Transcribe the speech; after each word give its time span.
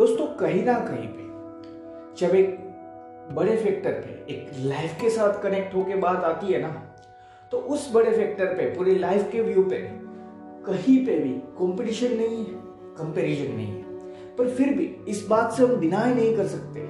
दोस्तों, 0.00 0.26
कहीं 0.26 0.62
ना 0.64 0.74
कहीं 0.74 1.08
पे 1.08 1.22
जब 2.18 2.34
एक 2.34 3.34
बड़े 3.36 3.56
फैक्टर 3.56 3.90
पे, 3.90 4.32
एक 4.34 4.50
लाइफ 4.58 4.94
के 5.00 5.10
साथ 5.10 5.42
कनेक्ट 5.42 5.74
होके 5.74 5.94
बात 5.94 6.24
आती 6.24 6.52
है 6.52 6.60
ना 6.62 6.68
तो 7.52 7.58
उस 7.58 7.92
बड़े 7.94 8.10
फैक्टर 8.10 8.46
पे, 8.46 8.66
पूरी 8.76 8.94
लाइफ 8.94 9.28
के 9.32 9.40
व्यू 9.40 9.62
पे 9.62 9.76
कहीं 10.66 11.04
पे 11.06 11.18
भी 11.18 11.32
कंपटीशन 11.58 12.16
नहीं 12.16 12.38
है 12.38 12.54
कंपैरिजन 12.96 13.52
नहीं 13.52 13.66
है। 13.66 14.36
पर 14.36 14.48
फिर 14.48 14.72
भी 14.74 14.84
इस 15.08 15.26
बात 15.30 15.52
से 15.52 15.62
हम 15.62 15.80
डिनाई 15.80 16.14
नहीं 16.14 16.36
कर 16.36 16.46
सकते। 16.46 16.86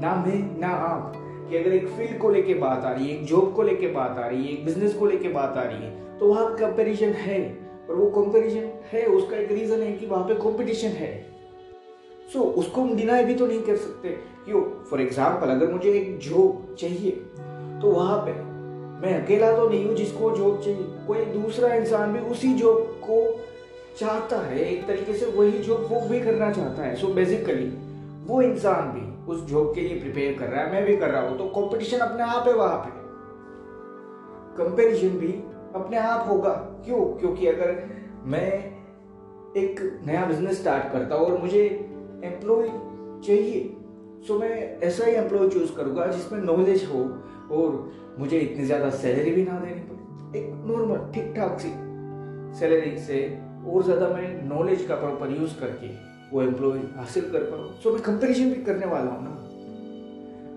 ना 0.00 0.14
मैं, 0.26 0.60
ना 0.60 0.68
आप, 0.68 1.12
कि 1.16 1.56
अगर 1.56 1.72
एक 1.72 1.88
फ़ील्ड 1.88 2.18
को 2.18 2.30
लेके 2.30 2.54
बात 2.54 2.84
आ 2.84 2.92
रही 2.92 3.08
है, 3.08 3.20
एक 3.20 3.24
जॉब 3.26 3.54
को 3.54 3.62
लेके 3.62 3.86
बात 3.86 4.18
आ 4.18 4.26
रही 4.26 4.44
है, 4.44 4.52
एक 4.52 4.64
बिज़नेस 4.64 4.94
को 4.94 5.06
लेके 5.06 5.28
बात 5.28 5.56
आ 5.56 5.62
रही 5.62 5.82
है 5.84 6.18
तो 6.18 6.34
वहाँ 6.34 6.54
कंपेरिजन 6.56 7.12
है। 7.22 7.40
और 7.90 7.94
वो 7.94 8.10
कंपैरिजन 8.12 8.70
है, 8.92 9.06
उसका 9.06 9.36
एक 9.36 9.52
रीजन 9.52 9.82
है 9.82 9.92
कि 9.92 10.06
वहाँ 10.06 10.24
पे 10.24 10.34
कंपटीशन 10.34 10.88
है। 10.88 11.27
सो 12.28 12.38
so, 12.38 12.44
उसको 12.44 12.80
हम 12.80 12.96
डिनाई 12.96 13.24
भी 13.24 13.34
तो 13.34 13.46
नहीं 13.46 13.62
कर 13.62 13.76
सकते। 13.76 14.08
क्यों? 14.44 14.60
फॉर 14.90 15.00
एग्ज़ाम्पल 15.00 15.50
अगर 15.50 15.72
मुझे 15.72 15.90
एक 15.90 16.18
जॉब 16.20 16.74
चाहिए 16.78 17.10
तो 17.80 17.90
वहाँ 17.90 18.18
पे 18.26 18.32
मैं 19.02 19.22
अकेला 19.22 19.56
तो 19.56 19.68
नहीं 19.68 19.84
हूँ 19.86 19.94
जिसको 19.96 20.30
जॉब 20.36 20.60
चाहिए। 20.60 20.86
कोई 21.06 21.24
दूसरा 21.32 21.74
इंसान 21.74 22.12
भी 22.12 22.20
उसी 22.30 22.52
जॉब 22.54 22.78
को 23.04 23.20
चाहता 23.98 24.40
है 24.46 24.58
एक 24.64 24.86
तरीके 24.86 25.14
से 25.14 25.26
वही 25.26 25.58
जॉब 25.58 25.86
वो 25.90 26.00
भी 26.08 26.20
करना 26.20 26.50
चाहता 26.52 26.82
है। 26.82 26.94
सो 26.96 27.06
so 27.06 27.14
बेसिकली 27.14 27.66
वो 28.26 28.40
इंसान 28.42 28.90
भी 28.92 29.06
उस 29.32 29.44
जॉब 29.46 29.74
के 29.74 29.80
लिए 29.80 30.00
प्रिपेयर 30.00 30.38
कर 30.38 30.46
रहा 30.46 30.64
है 30.64 30.72
मैं 30.72 30.84
भी 30.84 30.96
कर 30.96 31.10
रहा 31.10 31.28
हूँ। 31.28 31.38
तो 31.38 31.44
कंपटीशन 31.60 31.98
अपने 31.98 32.22
आप 32.22 32.48
है 32.48 32.54
वहाँ 32.54 32.78
पे। 32.78 32.96
कंपैरिजन 34.58 35.18
भी 35.18 35.32
अपने 35.74 35.96
आप 35.96 36.28
होगा। 36.28 36.50
क्यों? 36.84 37.04
क्योंकि 37.18 37.46
अगर 37.46 37.82
मैं 38.24 38.48
एक 39.56 39.80
नया 40.06 40.24
बिज़नेस 40.26 40.60
स्टार्ट 40.60 40.92
करता 40.92 41.14
हूँ 41.14 41.26
और 41.26 41.38
मुझे 41.38 41.68
एम्प्लॉय 42.24 42.68
चाहिए। 43.26 43.74
सो 44.26 44.38
मैं 44.38 44.80
ऐसा 44.80 45.04
ही 45.04 45.12
एम्प्लॉय 45.14 45.48
चूज़ 45.48 45.72
करूँगा 45.72 46.06
जिसमें 46.06 46.40
नॉलेज 46.40 46.84
हो 46.84 47.00
और 47.56 48.16
मुझे 48.18 48.38
इतनी 48.38 48.64
ज़्यादा 48.64 48.90
सैलरी 48.92 49.30
भी 49.30 49.44
ना 49.44 49.58
देनी 49.60 49.80
पड़े। 49.80 50.38
एक 50.38 50.50
नॉर्मल 50.66 51.10
ठीक 51.12 51.32
ठाक 51.36 51.58
सी 51.60 51.68
सैलरी 52.58 52.96
से 52.98 53.20
और 53.68 53.82
ज़्यादा 53.82 54.08
मैं 54.08 54.42
नॉलेज 54.48 54.84
का 54.86 54.94
प्रॉपर 54.94 55.30
यूज़ 55.30 55.58
करके 55.60 55.88
वो 56.32 56.42
एम्प्लॉय 56.42 56.78
हासिल 56.96 57.30
कर 57.32 57.42
पाऊँ। 57.42 57.72
सो 57.82 57.92
मैं 57.92 58.02
कंपैरिजन 58.02 58.50
भी 58.50 58.62
करने 58.64 58.86
वाला 58.86 59.10
हूँ 59.10 59.24
ना। 59.24 59.36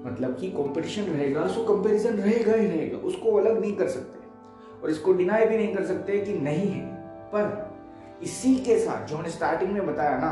मतलब 0.05 0.35
कि 0.35 0.49
कंपटीशन 0.49 1.03
रहेगा 1.03 1.45
सो 1.47 1.63
कंपैरिजन 1.65 2.13
रहेगा 2.13 2.53
ही 2.53 2.67
रहेगा, 2.67 2.97
उसको 2.97 3.31
अलग 3.31 3.59
नहीं 3.61 3.75
कर 3.75 3.87
सकते। 3.87 4.19
और 4.83 4.89
इसको 4.89 5.13
डिनाई 5.13 5.45
भी 5.45 5.57
नहीं 5.57 5.73
कर 5.75 5.83
सकते 5.85 6.17
कि 6.19 6.33
नहीं 6.39 6.67
है। 6.69 6.85
पर 7.33 8.19
इसी 8.23 8.55
के 8.55 8.77
साथ 8.79 9.07
जो 9.07 9.15
हमने 9.15 9.29
स्टार्टिंग 9.29 9.71
में 9.71 9.85
बताया 9.87 10.17
ना 10.17 10.31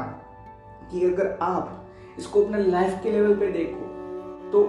कि 0.91 1.05
अगर 1.05 1.37
आप 1.41 1.85
इसको 2.19 2.43
अपने 2.43 2.63
लाइफ 2.63 2.99
के 3.03 3.11
लेवल 3.11 3.35
पे 3.35 3.51
देखो 3.51 3.85
तो 4.51 4.63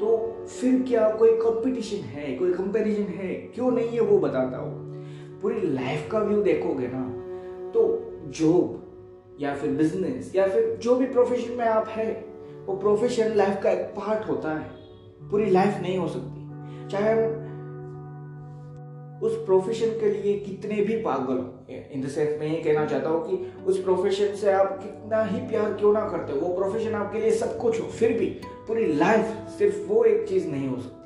तो 0.00 0.36
फिर 0.46 0.82
क्या 0.82 1.08
कोई 1.10 1.30
कंपटीशन 1.30 1.96
है? 1.96 2.36
कोई 2.36 2.52
कंपैरिजन 2.52 3.02
है? 3.02 3.34
क्यों 3.34 3.70
नहीं 3.70 3.88
है 3.88 4.00
वो 4.00 4.18
बताता 4.18 4.58
हूँ 4.58 4.90
पूरी 5.42 5.60
लाइफ 5.60 6.08
का 6.12 6.18
व्यू 6.18 6.42
देखोगे 6.42 6.88
ना 6.92 7.02
तो 7.70 7.82
जॉब 8.26 9.36
या 9.40 9.54
फिर 9.54 9.70
बिज़नेस 9.70 10.32
या 10.36 10.46
फिर 10.48 10.78
जो 10.82 10.94
भी 10.94 11.06
प्रोफेशन 11.06 11.52
में 11.52 11.64
आप 11.64 11.88
है, 11.88 12.24
वो 12.66 12.76
प्रोफेशन 12.76 13.34
लाइफ 13.36 13.60
का 13.62 13.70
एक 13.70 13.80
पार्ट 13.80 14.28
होता 14.28 14.50
है। 14.50 14.70
पूरी 15.30 15.50
लाइफ 15.50 15.78
नहीं 15.82 15.98
हो 15.98 16.08
सकती। 16.08 16.88
चाहे 16.88 17.12
हम 17.12 17.39
उस 19.22 19.34
प्रोफेशन 19.46 19.90
के 20.00 20.10
लिए 20.12 20.38
कितने 20.38 20.80
भी 20.82 20.96
पागल 21.02 21.38
हो। 21.38 21.76
इन 21.92 22.02
द 22.02 22.08
सेंस 22.08 22.38
मैं 22.40 22.46
ये 22.46 22.62
कहना 22.62 22.84
चाहता 22.86 23.08
हूँ 23.08 23.26
कि 23.28 23.62
उस 23.66 23.82
प्रोफेशन 23.84 24.34
से 24.36 24.50
आप 24.52 24.78
कितना 24.82 25.22
ही 25.24 25.40
प्यार 25.48 25.72
क्यों 25.72 25.92
ना 25.92 26.08
करते 26.08 26.32
हो, 26.32 26.38
वो 26.38 26.54
प्रोफेशन 26.54 26.94
आपके 26.94 27.18
लिए 27.18 27.30
सब 27.30 27.56
कुछ 27.58 27.80
हो, 27.80 27.86
फिर 27.88 28.18
भी 28.18 28.26
पूरी 28.68 28.86
लाइफ 28.94 29.36
सिर्फ़ 29.58 29.86
वो 29.88 30.04
एक 30.04 30.26
चीज़ 30.28 30.48
नहीं 30.48 30.68
हो 30.68 30.76
सकती। 30.76 30.98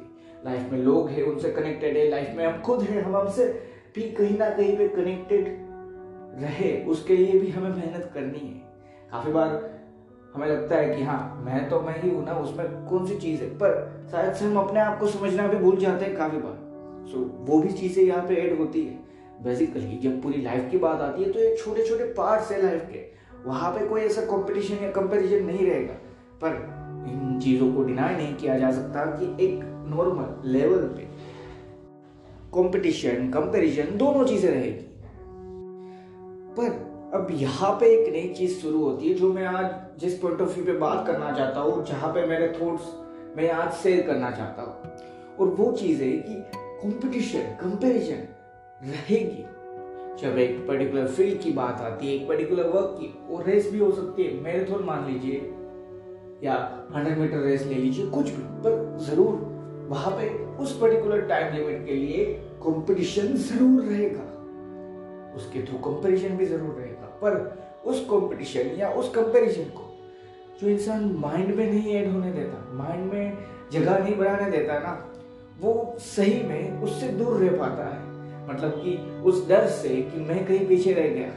लाइफ 0.45 0.73
में 0.73 0.79
लोग 0.79 1.09
हैं, 1.11 1.23
उनसे 1.23 1.51
कनेक्टेड 1.51 1.97
है 1.97 2.09
लाइफ 2.11 2.35
में 2.37 2.45
हम 2.47 2.61
खुद 2.63 2.83
हैं, 2.83 3.03
हम 3.03 3.17
हमसे 3.17 3.47
भी 3.95 4.03
कहीं 4.13 4.39
ना 4.39 4.51
कहीं 4.51 4.77
पे 4.79 4.89
कनेक्टेड 4.89 5.47
रहे, 6.43 6.73
उसके 6.85 7.17
लिए 7.17 7.39
भी 7.41 7.51
हमें 7.51 7.71
मेहनत 7.71 8.11
करनी 8.15 8.39
है। 8.39 8.63
काफ़ी 9.13 9.33
बार 9.33 9.49
हमें 10.35 10.47
लगता 10.49 10.77
है 10.77 10.95
कि 10.97 11.03
हाँ 11.03 11.43
मैं 11.45 11.69
तो 11.71 11.81
मैं 11.81 12.03
ही 12.03 12.11
हूँ 12.11 12.25
ना, 12.25 12.33
उसमें 12.35 12.67
कौन 12.87 13.07
सी 13.07 13.19
चीज़ 13.19 13.43
है? 13.43 13.49
पर 13.49 14.09
शायद 14.13 14.35
से 14.35 14.45
हम 14.45 14.57
अपने 14.59 14.81
आप 14.81 14.99
को 15.01 15.07
समझना 15.07 15.47
भी 15.47 15.57
भूल 15.57 15.77
जाते 15.77 16.05
हैं 16.05 16.17
काफ़ी 16.17 16.39
बार। 16.39 16.63
सो 17.05 17.19
वो 17.47 17.59
भी 17.61 17.73
चीज़ें 17.73 18.03
यहाँ 18.05 18.27
पे 18.29 18.35
ऐड 18.37 18.59
होती 18.59 18.85
है। 18.85 19.03
बेसिकली 19.45 19.99
जब 19.99 20.21
पूरी 20.23 20.43
लाइफ 20.43 20.71
की 20.71 20.79
बात 20.79 21.01
आती 21.01 21.23
है 21.23 21.33
तो 21.33 21.41
ये 21.41 21.57
छोटे 21.57 21.85
छोटे 21.85 22.05
पार्ट्स 22.15 22.51
है 22.53 22.63
लाइफ 22.63 22.89
के। 22.93 23.03
वहाँ 23.47 23.71
पे 23.73 23.87
कोई 23.89 24.01
ऐसा 24.01 24.23
कंपटीशन 24.27 24.85
या 24.85 24.91
कंपैरिजन 24.93 25.45
नहीं 25.45 25.67
रहेगा। 25.67 25.95
पर 26.43 26.55
इन 27.09 27.39
चीज़ों 27.41 27.73
को 27.73 27.83
डिनाई 27.83 28.15
नहीं 28.17 28.35
किया 28.35 28.59
जा 28.59 28.71
सकता 28.73 29.05
कि 29.11 29.27
एक 29.45 29.61
नॉर्मल 29.87 30.49
लेवल 30.49 30.87
पे 30.97 31.13
कंपटीशन 32.55 33.31
कंपैरिजन 33.31 33.97
दोनों 33.99 34.25
चीज़ें 34.25 34.51
रहेगी। 34.51 34.87
पर 36.57 36.83
अब 37.15 37.29
यहाँ 37.33 37.73
पे 37.81 37.87
एक 37.87 38.13
नई 38.13 38.29
चीज़ 38.35 38.59
शुरू 38.61 38.79
होती 38.79 39.09
है, 39.09 39.15
जो 39.15 39.33
मैं 39.33 39.47
आज 39.47 40.01
जिस 40.01 40.19
पॉइंट 40.19 40.41
ऑफ़ 40.41 40.55
व्यू 40.55 40.65
पे 40.65 40.73
बात 40.79 41.07
करना 41.07 41.33
चाहता 41.33 41.61
हूँ, 41.61 41.85
जहाँ 41.87 42.13
पे 42.13 42.27
मेरे 42.27 42.49
थॉट्स 42.61 43.37
मैं 43.37 43.51
आज 43.51 43.73
शेयर 43.73 44.07
करना 44.07 44.31
चाहता 44.31 44.63
हूँ। 44.63 45.37
और 45.37 45.55
वो 45.55 45.71
चीज़ 45.73 46.03
है 46.03 46.11
कि 46.19 46.43
कंपटीशन 46.85 47.43
कंपैरिजन 47.61 48.17
रहेगी। 48.83 49.45
जब 50.23 50.39
एक 50.39 50.57
पर्टिकुलर 50.67 51.07
फ़ील्ड 51.07 51.41
की 51.43 51.51
बात 51.53 51.81
आती 51.81 52.07
है, 52.07 52.15
एक 52.15 52.27
पर्टिकुलर 52.29 52.67
वर्क 52.67 52.97
की, 52.99 53.07
वो 53.29 53.41
रेस 53.43 53.71
भी 53.73 53.79
हो 53.79 53.91
सकती 53.93 54.25
है 54.25 54.41
मैराथन 54.43 54.85
मान 54.85 55.07
लीजिए, 55.07 55.37
या 56.43 56.55
हंड्रेड 56.95 57.19
मीटर 57.19 57.39
रेस 57.39 57.65
ले 57.67 57.75
लीजिए, 57.75 58.07
कुछ 58.07 58.31
भी। 58.31 58.43
पर 58.63 58.99
ज़रूर, 59.01 59.35
वहाँ 59.89 60.13
पे 60.19 60.29
उस 60.63 60.77
पर्टिकुलर 60.81 61.21
टाइम 61.21 61.55
लिमिट 61.55 61.87
के 61.87 61.95
लिए 61.95 62.25
कंपटीशन 62.65 63.33
ज़रूर 63.47 63.83
रहेगा। 63.83 64.27
उसके 65.37 65.63
थ्रू 65.63 65.79
कंपैरिजन 65.89 66.37
भी 66.37 66.47
ज़रूर 66.47 66.75
रहेगा। 66.75 67.07
पर 67.23 67.83
उस 67.87 68.05
कंपटीशन 68.11 68.77
या 68.79 68.91
उस 68.91 69.11
कंपैरिजन 69.15 69.71
को, 69.71 69.91
जो 70.61 70.69
इंसान 70.69 71.11
माइंड 71.19 71.55
में 71.57 71.67
नहीं 71.73 71.95
ऐड 71.95 72.13
होने 72.13 72.33
देता 72.33 72.69
माइंड 72.75 73.13
में 73.13 73.39
जगह 73.73 73.99
नहीं 73.99 74.17
बनाने 74.17 74.51
देता 74.51 74.79
ना 74.79 74.95
वो 75.61 75.97
सही 75.99 76.43
में 76.43 76.83
उससे 76.83 77.09
दूर 77.09 77.41
रह 77.41 77.59
पाता 77.59 77.85
है। 77.85 78.03
मतलब 78.49 78.71
कि 78.71 78.97
उस 79.23 79.49
डर 79.49 79.67
से 79.67 79.89
कि 79.89 80.21
मैं 80.21 80.47
कहीं 80.47 80.67
पीछे 80.67 80.93
रह 80.93 81.09
गया। 81.09 81.31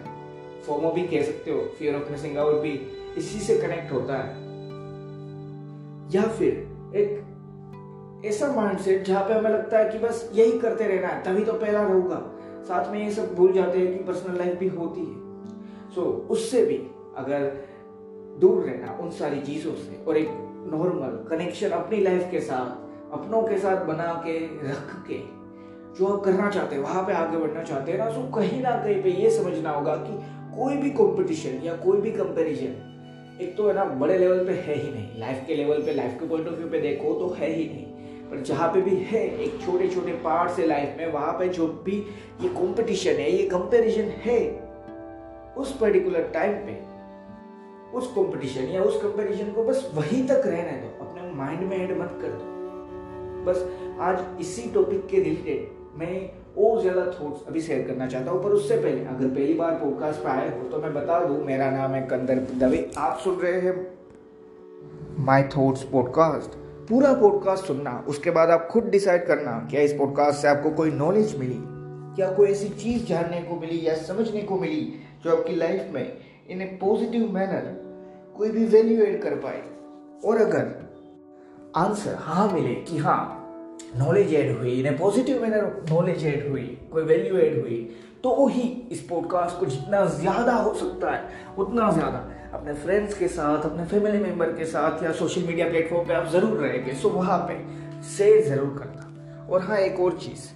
फोमो 0.68 0.92
भी 0.92 1.04
कह 1.08 1.24
सकते 1.24 1.52
हो 1.52 1.60
फियर 1.80 1.96
ऑफ़ 1.96 2.12
मिसिंग 2.12 2.38
आउट 2.38 2.56
भी 2.56 2.72
इसी 3.18 3.40
से 3.40 3.58
कनेक्ट 3.58 3.92
होता 3.94 4.18
है। 4.18 4.36
या 6.16 6.24
फिर 6.28 6.54
एक 6.96 8.24
ऐसा 8.26 8.52
माइंडसेट 8.54 9.06
जहाँ 9.06 9.24
पे 9.28 9.34
हमें 9.34 9.50
लगता 9.50 9.78
है 9.78 9.90
कि 9.90 10.00
बस 10.00 10.30
यही 10.34 10.60
करते 10.60 10.88
रहना 10.88 11.08
है 11.08 11.24
तभी 11.24 11.44
तो 11.46 11.54
पहला 11.54 11.82
रहूँगा 11.82 12.22
साथ 12.64 12.92
में 12.92 13.00
ये 13.04 13.12
सब 13.12 13.36
भूल 13.36 13.54
जाते 13.54 13.80
हैं 13.80 13.98
कि 13.98 14.04
पर्सनल 14.04 14.38
लाइफ 14.38 14.58
भी 14.60 14.68
होती 14.68 15.02
है। 15.02 15.16
सो 15.96 16.02
so, 16.02 16.08
उससे 16.32 16.66
भी 16.66 16.78
अगर 17.18 17.52
दूर 18.40 18.64
रहना 18.64 18.98
उन 19.02 19.12
सारी 19.12 19.42
चीज़ों 19.42 19.74
से 19.74 20.04
और 20.08 20.18
एक 20.18 20.28
नॉर्मल 20.74 21.18
कनेक्शन 21.30 21.70
अपनी 21.70 22.02
लाइफ 22.02 22.28
के 22.32 22.40
साथ 22.40 22.87
अपनों 23.14 23.42
के 23.42 23.58
साथ 23.58 23.86
बना 23.86 24.14
के, 24.26 24.38
रख 24.64 24.96
के, 25.08 25.20
जो 26.00 26.08
आप 26.08 26.24
करना 26.24 26.50
चाहते 26.50 26.76
हैं, 26.76 26.82
वहाँ 26.84 27.04
पे 27.04 27.14
आगे 27.14 27.38
बढ़ना 27.38 27.64
चाहते 27.64 27.92
हैं 27.92 28.00
ना 28.00 28.10
तो 28.12 28.22
कहीं 28.32 28.62
ना 28.62 28.72
कहीं 28.84 29.02
पे 29.04 29.10
ये 29.12 29.30
समझना 29.30 29.72
होगा 29.72 29.96
कि 29.96 30.18
कोई 30.58 30.78
भी 30.78 30.90
कंपटीशन 30.90 31.62
या 31.64 31.76
कोई 31.76 32.02
भी 32.02 32.12
कंपैरिजन 32.12 32.84
एक 33.42 33.56
तो 33.58 33.68
है 33.68 33.74
ना, 33.74 33.84
बड़े 33.84 34.18
लेवल 34.18 34.46
पे 34.46 34.52
है 34.52 34.76
ही 34.76 34.92
नहीं। 34.92 35.20
लाइफ 35.20 35.44
के 35.48 35.56
लेवल 35.56 35.82
पे 35.82 35.94
लाइफ 35.94 36.20
के 36.20 36.28
पॉइंट 36.28 36.48
ऑफ़ 36.48 36.56
व्यू 36.56 36.68
पे 36.68 36.80
देखो 36.80 37.14
तो 37.14 37.30
है 37.34 37.50
ही 37.50 37.66
नहीं। 37.66 37.86
पर 38.30 38.42
जहाँ 38.42 38.68
पे 38.74 38.82
भी 38.82 38.96
है, 38.96 39.22
एक 39.40 39.60
छोटे 39.66 39.90
छोटे 39.90 40.14
पार्ट 40.24 40.52
से 40.52 40.66
लाइफ 40.68 40.96
में, 40.98 41.12
वहाँ 41.14 41.34
पे 41.34 41.48
जो 41.50 41.68
भी 41.86 41.98
ये 42.42 42.50
कंपटीशन 42.50 43.12
है, 43.12 43.32
ये 43.32 43.48
कंपैरिजन 43.48 44.10
है, 44.26 44.40
उस 45.58 45.78
पर्टिकुलर 45.78 46.30
टाइम 46.34 46.54
पे, 46.66 46.80
उस 47.98 48.08
कंपटीशन 48.08 48.64
या 48.64 48.82
उस 48.82 49.02
कंपैरिजन 49.02 49.52
को 49.52 49.64
बस 49.64 49.92
वहीं 49.96 50.28
तक 50.28 50.42
रहने 50.46 50.78
दो। 50.78 51.06
अपने 51.06 51.32
माइंड 51.34 51.62
में 51.62 51.78
ऐड 51.78 51.98
मत 51.98 52.18
कर 52.22 52.28
दो। 52.28 52.57
बस 53.48 53.68
आज 54.02 54.42
इसी 54.42 54.70
टॉपिक 54.72 55.06
के 55.08 55.20
रिलेटेड 55.20 55.76
मैं 56.00 56.16
और 56.64 56.82
ज़्यादा 56.82 57.06
थॉट्स 57.12 57.48
अभी 57.48 57.62
शेयर 57.62 57.88
करना 57.88 58.08
चाहता 58.08 58.32
हूँ, 58.32 58.44
पर 58.44 58.50
उससे 58.50 58.78
पहले, 58.78 59.06
अगर 59.06 59.28
पहली 59.28 59.54
बार 59.54 59.72
पॉडकास्ट 59.74 60.24
पे 60.24 60.30
आए 60.30 60.50
हो 60.50 60.68
तो 60.70 60.82
मैं 60.82 60.94
बता 60.94 61.20
दूँ, 61.26 61.44
मेरा 61.46 61.70
नाम 61.72 61.92
है 61.92 62.02
कंदर 62.08 62.40
दवे। 62.60 62.90
आप 62.98 63.18
सुन 63.24 63.36
रहे 63.36 63.60
हैं 63.62 63.76
माय 65.26 65.44
थॉट्स 65.58 65.84
पॉडकास्ट 65.84 66.58
पूरा 66.90 67.14
पॉडकास्ट 67.14 67.66
सुनना, 67.66 68.04
उसके 68.08 68.32
बाद 68.32 68.50
आप 68.50 68.68
खुद 68.72 68.90
डिसाइड 68.90 69.26
करना 69.28 69.58
क्या 69.72 69.82
इस 69.82 69.94
पॉडकास्ट 69.94 70.42
से 70.42 70.48
आपको 70.48 70.72
कोई 70.72 70.92
नॉलेज 70.94 71.36
मिली, 71.40 71.60
क्या 72.16 72.32
कोई 72.34 72.50
ऐसी 72.50 72.70
चीज़ 72.76 73.06
जानने 73.06 73.42
को 73.42 73.60
मिली 73.60 73.86
या 73.88 73.96
समझने 74.04 74.42
को 74.42 74.60
मिली 74.60 74.82
जो 75.24 75.36
आपकी 75.36 75.56
लाइफ 75.56 75.92
में 75.94 76.18
इन 76.50 76.62
ए 76.62 76.66
पॉजिटिव 76.82 77.32
मैनर 77.32 77.74
कोई 78.38 78.50
भी 78.52 78.66
वैल्यू 78.68 79.04
एड 79.06 79.22
कर 79.22 79.36
पाए? 79.38 79.64
और 80.26 80.42
अगर 80.42 80.76
आंसर 81.76 82.16
हाँ 82.20 82.52
मिले 82.52 82.74
कि 82.84 82.98
हाँ 82.98 83.37
नॉलेज 83.96 84.34
ऐड 84.36 84.58
हुई 84.58 84.72
in 84.80 84.98
positive 84.98 85.42
manner 85.42 85.86
knowledge 85.92 86.26
add 86.26 86.50
हुई, 86.50 86.66
कोई 86.92 87.04
वैल्यू 87.04 87.38
ऐड 87.40 87.62
हुई 87.62 87.80
तो 88.24 88.46
ही 88.48 88.62
इस 88.92 89.02
पॉडकास्ट 89.10 89.60
को 89.60 89.66
जितना 89.66 90.06
ज़्यादा 90.06 90.54
हो 90.54 90.74
सकता 90.74 91.12
है, 91.12 91.30
उतना 91.58 91.92
ज़्यादा। 91.92 92.18
अपने 92.54 92.74
फ्रेंड्स 92.76 93.18
के 93.18 93.28
साथ, 93.28 93.66
अपने 93.66 93.86
फैमिली 93.86 94.20
मेंबर 94.20 94.52
के 94.54 94.66
साथ 94.66 95.04
या 95.04 95.12
सोशल 95.14 95.42
मीडिया 95.42 95.70
प्लेटफॉर्म 95.70 96.08
पे 96.08 96.14
आप 96.14 96.28
ज़रूर 96.32 96.58
रहेंगे 96.58 96.94
सो 96.94 97.10
वहाँ 97.10 97.38
पे 97.40 97.58
शेयर 98.10 98.44
ज़रूर 98.46 98.78
करना। 98.78 99.48
और 99.50 99.62
हाँ 99.62 99.78
एक 99.78 100.00
और 100.00 100.18
चीज़। 100.18 100.48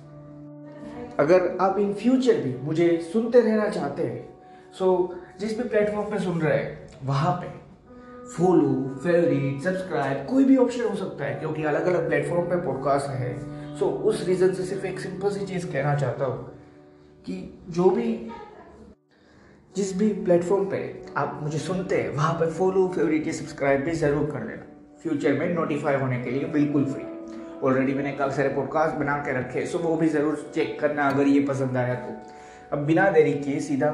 अगर 1.19 1.57
आप 1.61 1.79
इन 1.79 1.93
फ्यूचर 1.93 2.41
भी 2.41 2.55
मुझे 2.63 2.89
सुनते 3.13 3.41
रहना 3.41 3.69
चाहते 3.69 4.03
हैं 4.03 4.29
सो 4.79 5.15
जिस 5.39 5.57
भी 5.57 5.69
प्लेटफॉर्म 5.69 6.09
पे 6.11 6.19
सुन 6.19 6.41
रहे 6.41 6.57
हैं, 6.57 6.89
वहाँ 7.03 7.33
पे 7.33 7.59
फॉलो 8.31 8.99
फेवरेट 9.03 9.61
सब्सक्राइब 9.63 10.25
कोई 10.27 10.43
भी 10.43 10.55
ऑप्शन 10.57 10.83
हो 10.83 10.95
सकता 10.95 11.25
है 11.25 11.33
क्योंकि 11.35 11.63
अलग 11.63 11.85
अलग 11.85 12.07
प्लेटफॉर्म 12.07 12.43
पे 12.49 12.55
पॉडकास्ट 12.65 13.09
है। 13.09 13.33
सो 13.77 13.85
so, 13.85 13.91
उस 13.91 14.25
रीज़न 14.27 14.53
से 14.53 14.63
सिर्फ़ 14.63 14.85
एक 14.85 14.99
सिंपल 14.99 15.29
सी 15.29 15.45
चीज़ 15.45 15.65
कहना 15.71 15.95
चाहता 15.95 16.25
हूँ 16.25 16.45
कि 17.25 17.35
जो 17.69 17.89
भी 17.89 18.13
जिस 19.75 19.95
भी 19.97 20.07
प्लेटफॉर्म 20.23 20.65
पे 20.65 20.79
आप 21.17 21.39
मुझे 21.43 21.57
सुनते 21.57 22.01
हैं 22.01 22.09
वहाँ 22.09 22.33
पे 22.33 22.49
फॉलो 22.51 22.87
फेवरेट 22.87 23.27
या 23.27 23.33
सब्सक्राइब 23.33 23.81
भी 23.81 23.91
ज़रूर 23.95 24.29
कर 24.31 24.47
लेना। 24.47 24.65
फ्यूचर 25.03 25.33
में 25.33 25.53
नोटिफाई 25.53 25.95
होने 25.95 26.21
के 26.21 26.31
लिए 26.31 26.45
बिल्कुल 26.49 26.85
फ्री 26.85 27.03
ऑलरेडी 27.63 27.93
मैंने 27.93 28.11
काफ़ी 28.11 28.35
सारे 28.35 28.49
पॉडकास्ट 28.49 28.95
बना 28.97 29.17
के 29.17 29.39
रखे 29.39 29.65
सो 29.65 29.79
वो 29.79 29.95
भी 29.95 30.07
ज़रूर 30.09 30.51
चेक 30.55 30.79
करना 30.79 31.07
अगर 31.09 31.27
ये 31.27 31.39
पसंद 31.45 31.77
आया 31.77 31.95
तो। 31.95 32.77
अब 32.77 32.85
बिना 32.85 33.09
देरी 33.11 33.33
किए 33.35 33.59
सीधा 33.59 33.91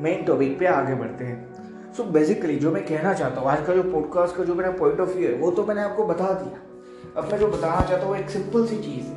मेन 0.00 0.24
टॉपिक 0.24 0.58
पे 0.58 0.66
आगे 0.66 0.94
बढ़ते 0.94 1.24
हैं। 1.24 1.57
सो 1.98 2.04
so 2.04 2.10
बेसिकली 2.12 2.56
जो 2.56 2.70
मैं 2.72 2.84
कहना 2.86 3.12
चाहता 3.12 3.40
हूँ, 3.40 3.48
आज 3.50 3.64
का 3.66 3.74
जो 3.74 3.82
पॉडकास्ट 3.82 4.36
का 4.36 4.44
जो 4.44 4.54
मेरा 4.54 4.70
पॉइंट 4.70 5.00
ऑफ़ 5.00 5.08
व्यू 5.10 5.28
है, 5.28 5.34
वो 5.34 5.50
तो 5.50 5.64
मैंने 5.66 5.82
आपको 5.82 6.04
बता 6.06 6.26
दिया। 6.32 7.20
अब 7.20 7.30
मैं 7.30 7.38
जो 7.38 7.46
बताना 7.46 7.80
चाहता 7.80 8.06
हूँ 8.06 8.16
एक 8.16 8.28
सिंपल 8.30 8.66
सी 8.66 8.76
चीज़ 8.76 9.06
है। 9.06 9.14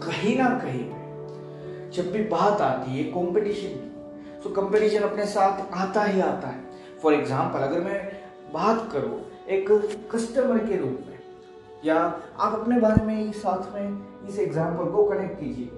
कहीं 0.00 0.36
ना 0.38 0.48
कहीं 0.58 0.82
पे 0.84 1.90
जब 1.92 2.10
भी 2.12 2.22
बात 2.24 2.60
आती 2.60 2.96
है 2.96 3.04
कंपटीशन 3.12 3.68
की 3.76 4.42
सो 4.42 4.50
कंपटीशन 4.54 5.02
अपने 5.02 5.26
साथ 5.26 5.62
आता 5.76 6.02
ही 6.04 6.20
आता 6.20 6.48
है। 6.48 6.98
फॉर 7.02 7.14
एग्ज़ाम्पल 7.14 7.58
अगर 7.58 7.80
मैं 7.80 8.00
बात 8.54 8.88
करूँ, 8.92 9.20
एक 9.48 9.70
कस्टमर 10.12 10.58
के 10.66 10.76
रूप 10.76 10.98
में, 11.06 11.18
या 11.84 11.96
आप 11.96 12.58
अपने 12.60 12.80
बारे 12.80 13.04
में 13.04 13.24
इस 13.24 13.40
साथ 13.42 13.74
में 13.74 14.28
इस 14.28 14.38
एग्ज़ाम्पल 14.38 14.90
को 14.92 15.04
कनेक्ट 15.04 15.40
कीजिए। 15.40 15.70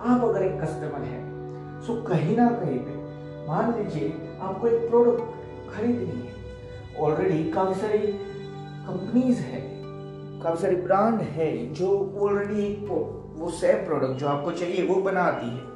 आप 0.00 0.24
अगर 0.24 0.42
एक 0.42 0.60
कस्टमर 0.62 1.04
है 1.04 1.20
सो 1.82 2.02
कहीं 2.08 2.36
ना 2.36 2.48
कहीं 2.54 2.78
पे, 2.78 2.98
मान 3.46 3.74
लीजिए, 3.74 4.08
आपको 4.40 4.66
एक 4.68 4.88
प्रोडक्ट 4.88 5.38
खरीदनी 5.72 6.20
है। 6.20 6.98
ऑलरेडी 6.98 7.42
काफ़ी 7.50 7.80
सारी 7.80 7.98
कंपनीज़ 7.98 9.40
है, 9.40 9.60
काफ़ी 10.42 10.62
सारी 10.62 10.76
ब्रांड 10.76 11.20
है 11.20 11.50
जो 11.74 11.88
ऑलरेडी 12.20 12.62
एक 12.62 12.88
वो 13.36 13.50
सेम 13.50 13.84
प्रोडक्ट 13.86 14.18
जो 14.20 14.26
आपको 14.28 14.52
चाहिए, 14.52 14.86
वो 14.86 14.94
बनाती 15.02 15.46
है। 15.46 15.68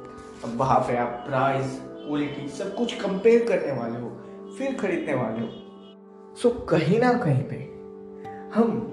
अब 0.43 0.57
वहाँ 0.57 0.79
पे 0.79 0.97
आप 0.97 1.23
प्राइस 1.27 1.79
क्वालिटी 1.83 2.47
सब 2.47 2.75
कुछ 2.75 2.93
कंपेयर 3.01 3.45
करने 3.47 3.71
वाले 3.71 3.99
हो, 3.99 4.09
फिर 4.57 4.75
खरीदने 4.75 5.13
वाले 5.13 5.39
हो। 5.39 6.35
सो 6.35 6.49
कहीं 6.69 6.99
ना 6.99 7.13
कहीं 7.13 7.43
पे 7.43 7.63
हम 8.55 8.91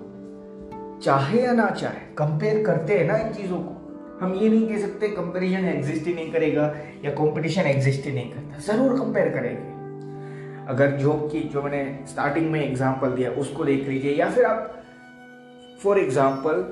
चाहे 1.04 1.42
या 1.42 1.52
ना 1.52 1.68
चाहे 1.70 2.00
कंपेयर 2.18 2.64
करते 2.64 2.98
हैं 2.98 3.06
ना 3.06 3.16
इन 3.16 3.32
चीज़ों 3.32 3.58
को। 3.58 3.80
हम 4.20 4.34
ये 4.34 4.48
नहीं 4.48 4.68
कह 4.68 4.78
सकते 4.78 5.08
कंपैरिजन 5.08 5.64
एग्जिस्ट 5.68 6.06
ही 6.06 6.14
नहीं 6.14 6.32
करेगा 6.32 6.64
या 7.04 7.10
कंपटीशन 7.10 7.66
एग्जिस्ट 7.66 8.04
ही 8.06 8.12
नहीं 8.12 8.30
करता। 8.30 8.58
ज़रूर 8.66 8.98
कंपेयर 8.98 9.28
करेंगे। 9.28 9.81
अगर 10.68 10.96
जॉब 10.96 11.28
की, 11.32 11.40
जो 11.40 11.62
मैंने 11.62 12.06
स्टार्टिंग 12.08 12.50
में 12.50 12.60
एग्ज़ाम्पल 12.64 13.10
दिया, 13.10 13.30
उसको 13.30 13.64
देख 13.64 13.88
लीजिए, 13.88 14.14
या 14.14 14.30
फिर 14.30 14.44
आप 14.44 14.82
फॉर 15.82 15.98
एग्ज़ाम्पल 15.98 16.64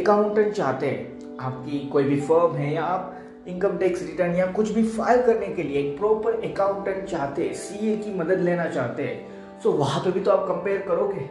अकाउंटेंट 0.00 0.52
चाहते 0.54 0.86
हैं, 0.86 1.36
आपकी 1.40 1.78
कोई 1.88 2.04
भी 2.04 2.20
फर्म 2.20 2.56
है, 2.56 2.72
या 2.74 2.84
आप 2.84 3.12
इनकम 3.48 3.76
टैक्स 3.78 4.02
रिटर्न 4.02 4.34
या 4.34 4.46
कुछ 4.46 4.70
भी 4.70 4.82
फ़ाइल 4.82 5.22
करने 5.22 5.46
के 5.46 5.62
लिए 5.62 5.78
एक 5.80 5.96
प्रॉपर 5.98 6.40
अकाउंटेंट 6.44 7.04
चाहते 7.04 7.44
हैं 7.44 7.54
सीए 7.54 7.96
की 7.96 8.14
मदद 8.14 8.40
लेना 8.40 8.64
चाहते 8.66 9.02
हैं 9.02 9.60
सो 9.62 9.72
वहाँ 9.72 10.00
पे 10.04 10.10
भी 10.10 10.20
तो 10.20 10.30
आप 10.30 10.46
कंपेयर 10.48 10.78
करोगे। 10.78 11.28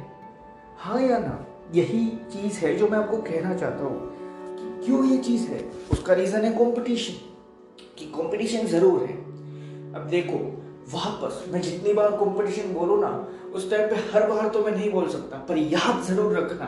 हाँ 0.78 1.02
या 1.02 1.18
ना? 1.18 1.46
यही 1.74 2.08
चीज़ 2.34 2.60
है 2.60 2.76
जो 2.76 2.88
मैं 2.88 2.98
आपको 2.98 3.18
कहना 3.18 3.54
चाहता 3.56 3.84
हूँ 3.84 4.00
कि 4.58 4.86
क्यों 4.86 5.04
ये 5.06 5.18
चीज़ 5.18 5.48
है? 5.48 5.60
उसका 5.92 6.14
रीज़न 6.14 6.46
है 6.46 6.52
कंपटीशन 6.52 7.14
कि 7.98 8.06
कंपटीशन 8.06 8.68
ज़रूर 8.68 9.04
है। 9.04 9.16
अब 9.94 10.08
देखो 10.10 10.38
वापस, 10.86 11.46
मैं 11.52 11.62
जितनी 11.62 11.94
बार 11.94 12.12
कंपटीशन 12.12 12.74
बोलूँ 12.74 13.00
ना, 13.02 13.08
उस 13.54 13.70
टाइम 13.72 13.90
पे 13.90 13.96
हर 14.12 14.28
बार 14.30 14.48
तो 14.48 14.64
मैं 14.64 14.72
नहीं 14.72 14.92
बोल 14.92 15.08
सकता, 15.10 15.38
पर 15.38 15.58
याद 15.58 16.04
ज़रूर 16.04 16.38
रखना 16.38 16.66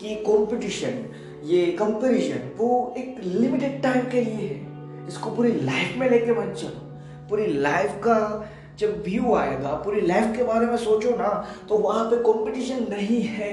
कि 0.00 0.14
कंपटीशन 0.26 1.04
ये 1.44 1.66
कंपैरिजन 1.72 2.50
वो 2.56 2.94
एक 2.98 3.20
लिमिटेड 3.24 3.82
टाइम 3.82 4.08
के 4.10 4.20
लिए 4.20 4.48
है। 4.48 5.06
इसको 5.08 5.30
पूरी 5.30 5.52
लाइफ 5.52 5.96
में 5.98 6.08
लेके 6.10 6.32
मत 6.32 6.54
चलो। 6.54 7.28
पूरी 7.30 7.46
लाइफ 7.46 7.90
का 8.04 8.50
जब 8.78 9.02
व्यू 9.02 9.34
आएगा, 9.34 9.72
पूरी 9.74 10.00
लाइफ 10.00 10.36
के 10.36 10.42
बारे 10.42 10.66
में 10.66 10.76
सोचो 10.76 11.10
ना 11.10 11.28
तो 11.68 11.78
वहाँ 11.78 12.04
पे 12.10 12.16
कंपटीशन 12.22 12.86
नहीं 12.90 13.22
है। 13.22 13.52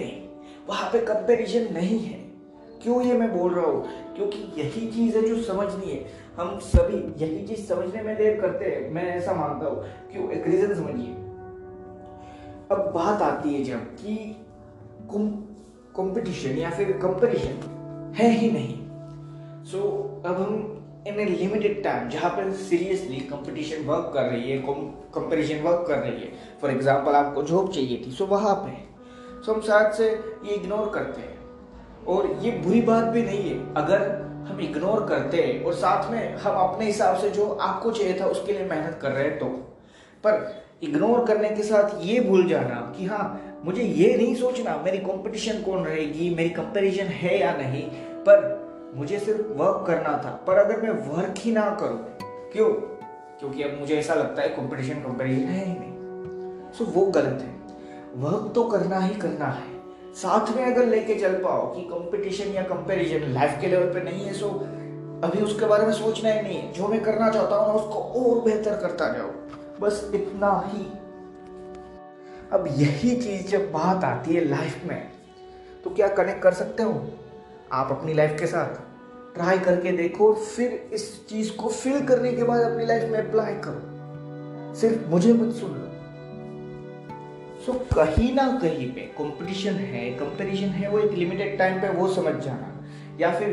वहाँ 0.68 0.90
पे 0.92 1.00
कंपैरिजन 1.00 1.74
नहीं 1.74 2.00
है। 2.00 2.20
क्यों 2.84 3.02
ये 3.04 3.14
मैं 3.14 3.38
बोल 3.38 3.54
रहा 3.54 3.66
हूँ? 3.66 3.84
क्योंकि 4.16 4.62
यही 4.62 4.88
चीज़ 4.88 5.18
है 5.18 5.28
जो 5.28 5.42
समझनी 5.44 5.92
है। 5.92 6.06
हम 6.38 6.60
सभी 6.60 7.26
यही 7.26 7.48
चीज़ 7.48 7.66
समझने 7.68 8.02
में 8.02 8.16
देर 8.18 8.42
करते 8.42 8.66
हैं। 8.66 8.92
मैं 8.92 9.04
ऐसा 9.16 9.34
मानता 9.34 9.68
हूँ। 9.68 9.84
क्यों? 10.12 10.32
एक 10.32 10.48
रीज़न 10.48 10.76
समझिए। 10.76 11.14
अब 12.72 12.92
बात 12.96 13.22
आती 13.22 13.54
है 13.54 13.64
जब 13.64 13.78
कि 13.78 14.38
कंपटीशन 15.98 16.58
या 16.58 16.70
फिर 16.70 16.92
कंपटीशन 16.92 18.14
है 18.18 18.30
ही 18.30 18.52
नहीं। 18.52 18.78
सो 19.66 19.78
so, 19.78 20.30
अब 20.30 20.42
हम 20.42 20.78
इन 21.08 21.20
ए 21.20 21.26
लिमिटेड 21.26 21.84
टाइम 21.84 22.10
जहाँ 22.10 22.30
पर 22.32 22.52
सीरियसली 22.52 23.18
कंपटीशन 23.18 23.86
वर्क 23.86 24.12
कर 24.14 24.24
रही 24.24 24.52
है 24.52 24.58
कंपटीशन 24.58 25.62
वर्क 25.62 25.86
कर 25.88 25.98
रही 25.98 26.12
है। 26.12 26.32
फॉर 26.62 26.72
एग्जांपल 26.72 27.12
आपको 27.12 27.44
जॉब 27.44 27.72
चाहिए 27.72 28.04
थी 28.08 28.12
सो 28.12 28.24
so 28.24 28.32
वहाँ 28.32 28.56
पे। 28.56 28.78
सो 29.42 29.52
so 29.52 29.58
हम 29.58 29.64
शायद 29.64 29.92
से 29.92 30.10
ये 30.46 30.54
इग्नोर 30.54 30.90
करते 30.90 31.22
हैं। 31.22 31.38
और 32.08 32.32
ये 32.32 32.52
बुरी 32.52 32.82
बात 32.82 33.04
भी 33.04 33.24
नहीं 33.24 33.50
है। 33.50 33.74
अगर 33.74 34.31
हम 34.52 34.60
इग्नोर 34.60 35.06
करते 35.06 35.64
और 35.66 35.74
साथ 35.74 36.12
में 36.12 36.36
हम 36.36 36.56
अपने 36.56 36.86
हिसाब 36.86 37.18
से 37.18 37.30
जो 37.30 37.50
आपको 37.50 37.92
चाहिए 37.92 38.20
था 38.20 38.26
उसके 38.26 38.54
लिए 38.54 38.66
मेहनत 38.66 39.00
कर 39.02 39.12
रहे 39.12 39.24
हैं 39.24 39.40
तो। 39.40 39.46
पर 40.24 40.64
इग्नोर 40.84 41.26
करने 41.26 41.50
के 41.50 41.64
साथ 41.64 41.90
ये 42.02 42.20
भूल 42.22 42.48
जाना 42.48 42.94
कि 42.98 43.06
हाँ 43.06 43.42
मुझे 43.66 43.82
ये 43.82 44.18
नहीं 44.18 44.36
सोचना 44.36 44.78
मेरी 44.78 44.98
कंपटीशन 44.98 45.62
कौन 45.62 45.86
रहेगी, 45.86 46.36
मेरी 46.36 46.50
कंपैरिजन 46.50 47.04
है 47.04 47.40
या 47.40 47.54
नहीं, 47.54 47.90
पर 48.22 48.62
मुझे 48.96 49.20
सिर्फ़ 49.20 49.42
वर्क 49.42 49.84
करना 49.88 50.22
था। 50.26 50.44
पर 50.48 50.56
अगर 50.58 50.82
मैं 50.82 50.90
वर्क 50.90 51.36
ही 51.38 51.52
ना 51.52 51.78
करूँ, 51.82 52.06
क्यों? 52.52 52.70
क्योंकि 53.40 53.64
अब 53.64 53.80
मुझे 53.80 53.96
ऐसा 53.96 54.14
लगता 54.14 54.42
है 54.42 54.50
कंपटीशन 54.50 54.94
कंपैरिजन 54.94 55.48
है 55.48 55.66
ही 55.66 55.80
नहीं। 55.80 55.92
सो 56.72 56.86
वो 56.86 57.06
गलत 57.06 57.42
है। 57.42 57.56
वर्क 58.16 58.52
तो 58.56 58.64
करना 58.64 59.00
ही 59.00 59.16
करना 59.16 59.46
है। 59.46 59.81
साथ 60.16 60.56
में 60.56 60.64
अगर 60.66 60.86
लेके 60.86 61.16
चल 61.16 61.34
पाओ 61.44 61.66
कि 61.76 61.82
कंपटीशन 61.82 62.54
या 62.54 62.62
कंपैरिजन 62.64 63.32
लाइफ 63.34 63.58
के 63.62 63.68
लेवल 63.68 63.94
पे 63.94 64.04
नहीं 64.04 64.26
है 64.26 64.34
सो 64.34 64.50
अभी 65.24 65.42
उसके 65.42 65.66
बारे 65.66 65.86
में 65.86 65.94
सोचना 65.94 66.30
ही 66.30 66.42
नहीं 66.42 66.58
है। 66.58 66.72
जो 66.74 66.88
मैं 66.88 67.02
करना 67.04 67.30
चाहता 67.30 67.56
हूँ 67.56 67.76
उसको 67.76 68.00
और 68.00 68.42
बेहतर 68.42 68.78
करता 68.78 69.08
जाओ 69.14 69.30
बस 69.82 70.12
इतना 70.16 70.52
ही। 70.68 70.86
अब 72.52 72.66
यही 72.78 73.16
चीज़ 73.16 73.48
जब 73.48 73.72
बात 73.72 74.04
आती 74.04 74.34
है 74.34 74.44
लाइफ 74.46 74.86
में 74.86 75.12
तो 75.84 75.90
क्या 75.90 76.08
कनेक्ट 76.08 76.42
कर 76.44 76.54
सकते 76.54 76.84
हो? 76.84 77.06
आप 77.72 77.92
अपनी 77.92 78.14
लाइफ 78.14 78.40
के 78.40 78.48
साथ 78.48 78.76
ट्राई 79.36 79.60
करके 79.60 79.92
देखो 79.92 80.34
फिर 80.36 80.90
इस 80.94 81.06
चीज़ 81.30 81.52
को 81.58 81.70
फिल 81.70 82.06
करने 82.08 82.34
के 82.34 82.44
बाद 82.44 82.62
अपनी 82.62 82.86
लाइफ 82.86 83.12
में 83.12 83.20
अप्लाई 83.20 83.54
करो। 83.66 84.74
सिर्फ़ 84.76 85.10
मुझे 85.10 85.34
मत 85.34 85.54
सुन 85.56 85.70
लो 85.70 85.91
सो 87.66 87.72
so, 87.72 87.80
कहीं 87.94 88.34
ना 88.36 88.44
कहीं 88.62 88.92
पे 88.94 89.02
कंपटीशन 89.02 89.72
है 89.72 90.10
कंपैरिजन 90.10 90.68
है 90.68 90.90
वो 90.90 91.00
एक 91.00 91.12
लिमिटेड 91.12 91.58
टाइम 91.58 91.82
पे 91.82 91.90
वो 91.90 92.08
समझ 92.08 92.34
जाना। 92.44 92.68
या 93.20 93.32
फिर 93.32 93.50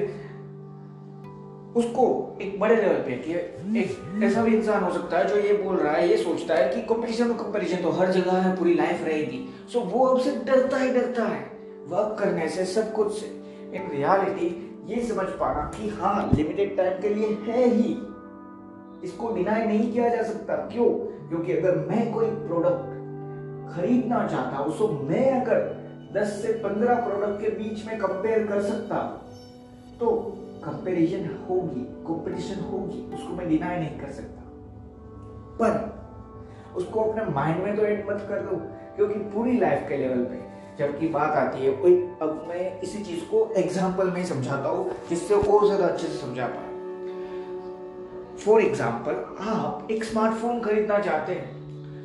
उसको 1.77 2.05
एक 2.43 2.61
बड़े 2.61 2.77
लेवल 2.77 2.95
पे 2.95 3.17
कि 3.17 3.35
एक 3.81 4.23
ऐसा 4.25 4.43
भी 4.43 4.57
इंसान 4.57 4.85
हो 4.85 4.93
सकता 4.93 5.19
है 5.19 5.29
जो 5.29 5.37
ये 5.37 5.53
बोल 5.53 5.77
रहा 5.77 5.93
है 5.93 6.09
ये 6.09 6.17
सोचता 6.17 6.55
है 6.55 6.69
कि 6.69 6.83
कंपटीशन 6.83 7.33
कंपैरिजन 7.33 7.83
तो 7.83 7.91
हर 7.91 8.11
जगह 8.11 8.33
है 8.33 8.57
पूरी 8.57 8.75
लाइफ 8.75 9.05
रहेगी। 9.05 9.45
सो 9.73 9.79
so, 9.79 9.85
वो 9.87 10.05
अब 10.05 10.21
से 10.21 10.31
डरता 10.31 10.77
ही 10.77 10.91
डरता 10.91 11.25
है 11.25 11.45
वर्क 11.89 12.17
करने 12.21 12.49
से 12.49 12.65
सब 12.65 12.93
कुछ 12.93 13.13
से। 13.21 13.27
इन 13.75 13.91
रियलिटी 13.91 14.49
ये 14.87 15.03
समझ 15.03 15.27
पाना 15.41 15.71
कि 15.77 15.89
हाँ 15.89 16.31
लिमिटेड 16.35 16.77
टाइम 16.77 17.01
के 17.01 17.09
लिए 17.09 17.29
है 17.49 17.69
ही। 17.69 17.97
इसको 19.05 19.35
डिनाई 19.35 19.65
नहीं 19.65 19.93
किया 19.93 20.09
जा 20.09 20.23
सकता। 20.23 20.55
क्यों? 20.55 20.91
क्योंकि 21.29 21.53
अगर 21.53 21.77
मैं 21.77 22.13
कोई 22.15 22.27
प्रोडक्ट 22.27 22.88
खरीदना 23.71 24.27
चाहता, 24.27 24.59
उसको 24.61 24.89
मैं 25.05 25.31
अगर 25.41 25.59
10 26.15 26.29
से 26.43 26.53
15 26.63 27.01
प्रोडक्ट 27.05 27.41
के 27.41 27.51
बीच 27.53 27.87
में 27.87 27.99
कंपेयर 27.99 28.47
कर 28.47 28.63
सकता 28.63 29.01
तो 30.01 30.11
कंपैरिजन 30.65 31.29
होगी 31.49 31.81
कंपटीशन 32.07 32.61
होगी, 32.63 33.01
उसको 33.15 33.35
मैं 33.35 33.49
डिनाई 33.49 33.79
नहीं 33.79 33.99
कर 33.99 34.13
सकता। 34.13 34.43
पर 35.59 36.77
उसको 36.77 37.01
अपने 37.01 37.25
माइंड 37.33 37.63
में 37.63 37.77
तो 37.77 37.83
एड 37.85 38.05
मत 38.11 38.27
कर 38.29 38.41
दो, 38.43 38.57
क्योंकि 38.97 39.19
पूरी 39.35 39.59
लाइफ 39.59 39.89
के 39.89 39.97
लेवल 39.97 40.25
पे 40.25 40.47
जबकि 40.79 41.09
बात 41.09 41.37
आती 41.37 41.65
है 41.65 41.73
कोई 41.77 41.95
अब 42.23 42.45
मैं 42.49 42.81
इसी 42.81 43.03
चीज़ 43.05 43.25
को 43.31 43.47
एग्ज़ाम्पल 43.59 44.11
में 44.11 44.25
समझाता 44.27 44.69
हूँ, 44.69 44.91
जिससे 45.09 45.35
और 45.35 45.67
ज़्यादा 45.67 45.87
अच्छे 45.87 46.07
से 46.07 46.17
समझा 46.17 46.47
पाए 46.47 46.67
फॉर 48.45 48.63
एग्ज़ाम्पल 48.63 49.25
आप 49.51 49.89
एक 49.91 50.05
स्मार्टफ़ोन 50.05 50.61
खरीदना 50.61 50.99
चाहते 51.01 51.33
हैं 51.33 51.58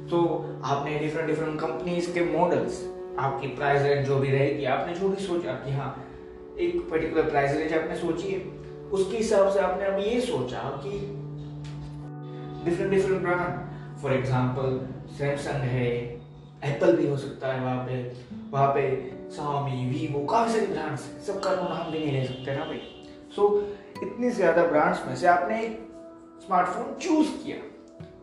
तो 0.09 0.19
आपने 0.63 0.97
डिफरेंट 0.99 1.27
डिफरेंट 1.27 1.59
कंपनीज़ 1.59 2.13
के 2.13 2.23
मॉडल्स 2.37 2.81
आपकी 3.19 3.47
प्राइस 3.55 3.81
रेंज 3.81 4.07
जो 4.07 4.17
भी 4.19 4.29
रहेगी 4.31 4.65
आपने 4.65 4.93
जो 4.95 5.09
भी 5.09 5.23
सोचा 5.23 5.53
कि 5.65 5.71
हाँ 5.71 5.89
एक 6.59 6.89
पर्टिकुलर 6.89 7.29
प्राइस 7.29 7.57
रेंज 7.57 7.73
आपने 7.73 7.95
सोची 7.95 8.27
है 8.27 8.39
उसके 8.91 9.17
हिसाब 9.17 9.49
से 9.51 9.59
आपने 9.59 9.85
अब 9.85 9.99
ये 9.99 10.19
सोचा 10.21 10.59
कि 10.85 10.99
different 12.65 12.91
different 12.91 13.21
brand 13.21 14.01
for 14.01 14.13
example 14.13 14.79
Samsung 15.17 15.63
है 15.69 15.89
एप्पल 16.63 16.95
भी 16.97 17.07
हो 17.07 17.17
सकता 17.17 17.53
है 17.53 17.63
वहाँ 17.63 17.85
पे 17.85 18.01
वहाँ 18.51 18.67
पे 18.73 18.89
सामी 19.29 19.85
वीवो 19.89 20.25
काफ़ी 20.25 20.53
सारे 20.53 20.65
ब्रांड्स 20.67 21.01
सबका 21.27 21.55
तो 21.55 21.63
नाम 21.63 21.91
भी 21.91 21.99
नहीं 21.99 22.11
ले 22.11 22.25
सकते 22.27 22.55
ना 22.55 22.65
भाई। 22.65 22.81
सो 23.35 23.47
so, 23.47 24.03
इतने 24.03 24.29
ज़्यादा 24.31 24.65
ब्रांड्स 24.65 25.05
में 25.07 25.15
से 25.15 25.27
आपने 25.27 25.61
एक 25.63 25.79
स्मार्टफ़ोन 26.45 26.93
चूज़ 27.01 27.29
किया। 27.43 27.57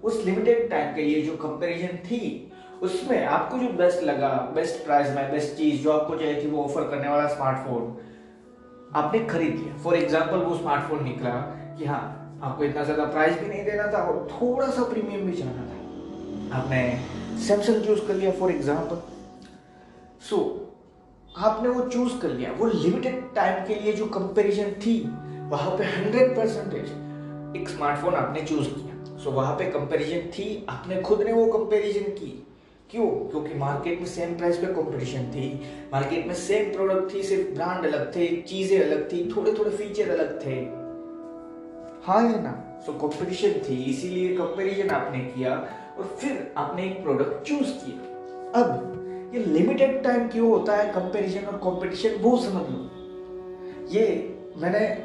उस 0.05 0.25
लिमिटेड 0.25 0.69
टाइम 0.71 0.95
के 0.95 1.03
लिए 1.03 1.23
जो 1.23 1.37
कंपैरिजन 1.39 1.97
थी, 2.05 2.53
उसमें 2.83 3.25
आपको 3.27 3.59
जो 3.59 3.69
बेस्ट 3.79 4.03
लगा 4.03 4.29
बेस्ट 4.55 4.85
प्राइस 4.85 5.09
में 5.17 5.31
बेस्ट 5.33 5.57
चीज़ 5.57 5.83
जो 5.83 5.93
आपको 5.93 6.17
चाहिए 6.17 6.43
थी 6.43 6.47
वो 6.51 6.63
ऑफ़र 6.65 6.89
करने 6.91 7.09
वाला 7.09 7.27
स्मार्टफ़ोन 7.29 7.97
आपने 8.95 9.19
खरीद 9.27 9.57
लिया। 9.57 9.77
फॉर 9.83 9.97
एग्ज़ाम्पल 9.97 10.39
वो 10.39 10.57
स्मार्टफ़ोन 10.57 11.05
निकला 11.05 11.35
कि 11.79 11.85
हाँ 11.85 12.03
आपको 12.43 12.65
इतना 12.65 12.85
ज़्यादा 12.85 13.05
प्राइस 13.07 13.39
भी 13.41 13.49
नहीं 13.49 13.65
देना 13.65 13.87
था 13.93 14.03
और 14.03 14.27
थोड़ा 14.33 14.69
सा 14.69 14.85
प्रीमियम 14.85 15.27
भी 15.27 15.33
जाना 15.37 15.67
था। 15.67 16.59
आपने 16.59 16.81
सैमसंग 17.47 17.85
चूज़ 17.85 18.07
कर 18.07 18.15
लिया 18.15 18.31
फॉर 18.41 18.51
एग्ज़ाम्पल 18.51 19.03
सो 20.29 20.39
आपने 21.31 21.69
वो 21.69 21.83
चूज़ 21.89 22.19
कर 22.21 22.29
लिया। 22.29 22.53
वो 22.53 22.67
लिमिटेड 22.67 23.23
टाइम 23.35 23.67
के 23.67 23.75
लिए 23.75 23.93
जो 23.93 24.07
कंपेरिजन 24.17 24.71
थी, 24.83 24.99
वहाँ 25.51 25.77
पे 25.77 25.85
हंड्रेड 25.87 26.37
परसेंटेज 26.37 27.57
एक 27.57 27.69
स्मार्टफ़ोन 27.69 28.15
आपने 28.15 28.43
चूज़ 28.43 28.69
किया। 28.69 28.90
सो 29.25 29.31
वहाँ 29.31 29.57
पे 29.57 29.65
कंपैरिजन 29.65 30.19
थी। 30.19 30.67
आपने 30.69 30.97
खुद 30.97 31.23
ने 31.23 31.33
वो 31.33 31.47
कंपैरिजन 31.47 32.01
की। 32.01 32.47
क्यों? 32.91 33.07
क्योंकि 33.07 33.55
मार्केट 33.55 33.99
में 33.99 34.07
सेम 34.07 34.37
प्राइस 34.37 34.57
पे 34.57 34.67
कंपटीशन 34.67 35.23
थी। 35.23 35.63
मार्केट 35.93 36.27
में 36.27 36.35
सेम 36.35 36.73
प्रोडक्ट 36.73 37.15
थी, 37.15 37.23
सिर्फ़ 37.23 37.55
ब्रांड 37.55 37.87
अलग 37.87 38.17
थे, 38.17 38.43
चीज़ें 38.43 38.85
अलग 38.85 39.13
थी 39.13 39.33
थोड़े 39.37 39.53
थोड़े 39.53 39.71
फीचर 39.71 40.11
अलग 40.11 40.47
थे। 40.47 40.55
हाँ 42.07 42.23
है 42.23 42.43
ना? 42.43 42.83
सो 42.87 42.93
कंपटीशन 42.93 43.53
थी, 43.53 43.85
इसीलिए 43.85 44.37
कंपैरिजन 44.37 44.91
आपने 44.91 45.19
किया 45.19 45.69
और 45.99 46.05
फिर 46.19 46.55
आपने 46.57 46.85
एक 46.85 47.03
प्रोडक्ट 47.03 47.49
चूज़ 47.49 47.71
किया। 47.71 47.99
अब, 48.61 48.87
ये 49.35 49.45
लिमिटेड 49.45 50.03
टाइम 50.03 50.29
क्यों 50.29 50.49
होता 50.51 50.77
है 50.77 50.93
कंपैरिजन 50.93 51.41
और 51.41 51.57
कंपटीशन 51.57 52.11
वो 52.11 52.37
समझ 52.39 52.71
लो। 52.71 52.91
ये 53.89 54.37
मैंने 54.57 55.05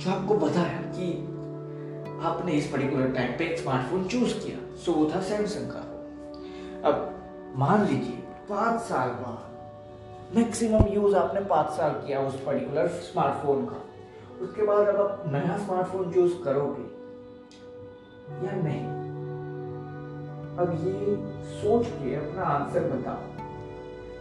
जो 0.00 0.10
आपको 0.10 0.34
बताया 0.34 0.82
कि 0.82 1.36
आपने 2.20 2.52
इस 2.52 2.70
पर्टिकुलर 2.70 3.08
टाइम 3.08 3.32
पे 3.32 3.56
स्मार्टफ़ोन 3.56 4.04
चूज़ 4.04 4.46
किया। 4.46 4.76
सो 4.76 4.92
वो 4.92 5.10
था 5.14 5.20
सैमसंग 5.20 5.70
का। 5.70 5.80
अब, 6.88 7.14
मान 7.56 7.86
लीजिए, 7.86 8.16
पाँच 8.50 8.80
साल 8.80 9.08
बाद 9.08 9.50
मैक्सिमम 10.36 10.84
यूज़ 10.88 11.16
आपने 11.16 11.40
पाँच 11.40 11.66
साल 11.66 11.90
किया 11.90 12.20
उस 12.20 12.44
पर्टिकुलर 12.44 12.88
स्मार्टफ़ोन 12.88 13.66
का। 13.66 13.84
उसके 14.40 14.62
बाद 14.62 14.88
अब 14.88 14.96
आप 14.96 15.24
नया 15.26 15.58
स्मार्टफ़ोन 15.58 16.12
चूज़ 16.12 16.42
करोगे। 16.44 17.00
या 18.46 18.52
नहीं? 18.52 18.86
अब 20.56 20.72
ये 20.72 21.16
सोच 21.60 21.86
के 21.86 22.14
अपना 22.14 22.42
आंसर 22.42 22.80
बताओ। 22.80 23.18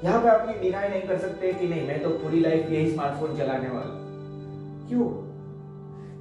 यहाँ 0.04 0.22
पे 0.22 0.30
आप 0.30 0.50
ये 0.50 0.60
डिनाई 0.60 0.90
नहीं 0.90 1.02
कर 1.02 1.18
सकते 1.18 1.54
कि 1.54 1.68
नहीं, 1.68 1.88
मैं 1.88 2.04
तो 2.04 2.10
पूरी 2.10 2.40
लाइफ 2.40 2.70
यही 2.70 2.92
स्मार्टफ़ोन 2.92 3.38
चलाने 3.38 3.70
वाला 3.70 4.10
क्यों? 4.90 5.30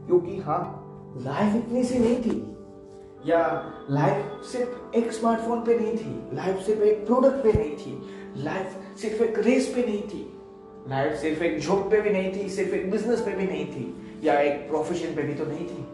क्योंकि 0.07 0.39
हाँ 0.39 0.78
लाइफ 1.17 1.57
इतनी 1.57 1.85
सी 1.85 1.99
नहीं 1.99 2.17
थी। 2.17 2.57
या 3.27 3.73
लाइफ 3.91 4.43
सिर्फ़ 4.45 4.97
एक 4.97 5.13
स्मार्टफ़ोन 5.13 5.61
पे 5.61 5.79
नहीं 5.79 5.97
थी। 5.97 6.37
लाइफ 6.37 6.59
सिर्फ़ 6.59 6.83
एक 6.83 7.07
प्रोडक्ट 7.07 7.43
पे 7.43 7.53
नहीं 7.53 7.77
थी। 7.77 8.11
लाइफ 8.37 8.99
सिर्फ़ 8.99 9.23
एक 9.23 9.39
रेस 9.39 9.73
पे 9.75 9.83
नहीं 9.83 10.03
थी। 10.03 10.33
लाइफ 10.89 11.13
सिर्फ़ 11.13 11.43
एक 11.43 11.61
जॉब 11.61 11.91
पे 11.91 12.01
भी 12.01 12.11
नहीं 12.11 12.33
थी, 12.35 12.49
सिर्फ़ 12.49 12.75
एक 12.75 12.91
बिज़नेस 12.91 13.21
पे 13.21 13.31
भी 13.31 13.47
नहीं 13.47 13.67
थी, 13.67 14.13
या 14.25 14.41
एक 14.41 14.69
प्रोफेशन 14.69 15.15
पे 15.15 15.23
भी 15.23 15.35
तो 15.35 15.45
नहीं 15.45 15.67
थी। 15.67 15.87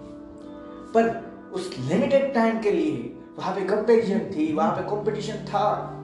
पर 0.95 1.35
उस 1.53 1.77
लिमिटेड 1.79 2.35
टाइम 2.35 2.61
के 2.61 2.71
लिए 2.71 3.17
वहाँ 3.39 3.55
पे 3.55 3.61
कंपेरिजन 3.61 4.19
थी, 4.19 4.53
वहाँ 4.53 4.77
पे 4.77 4.83
कंपटीशन 4.83 5.35
था। 5.35 6.01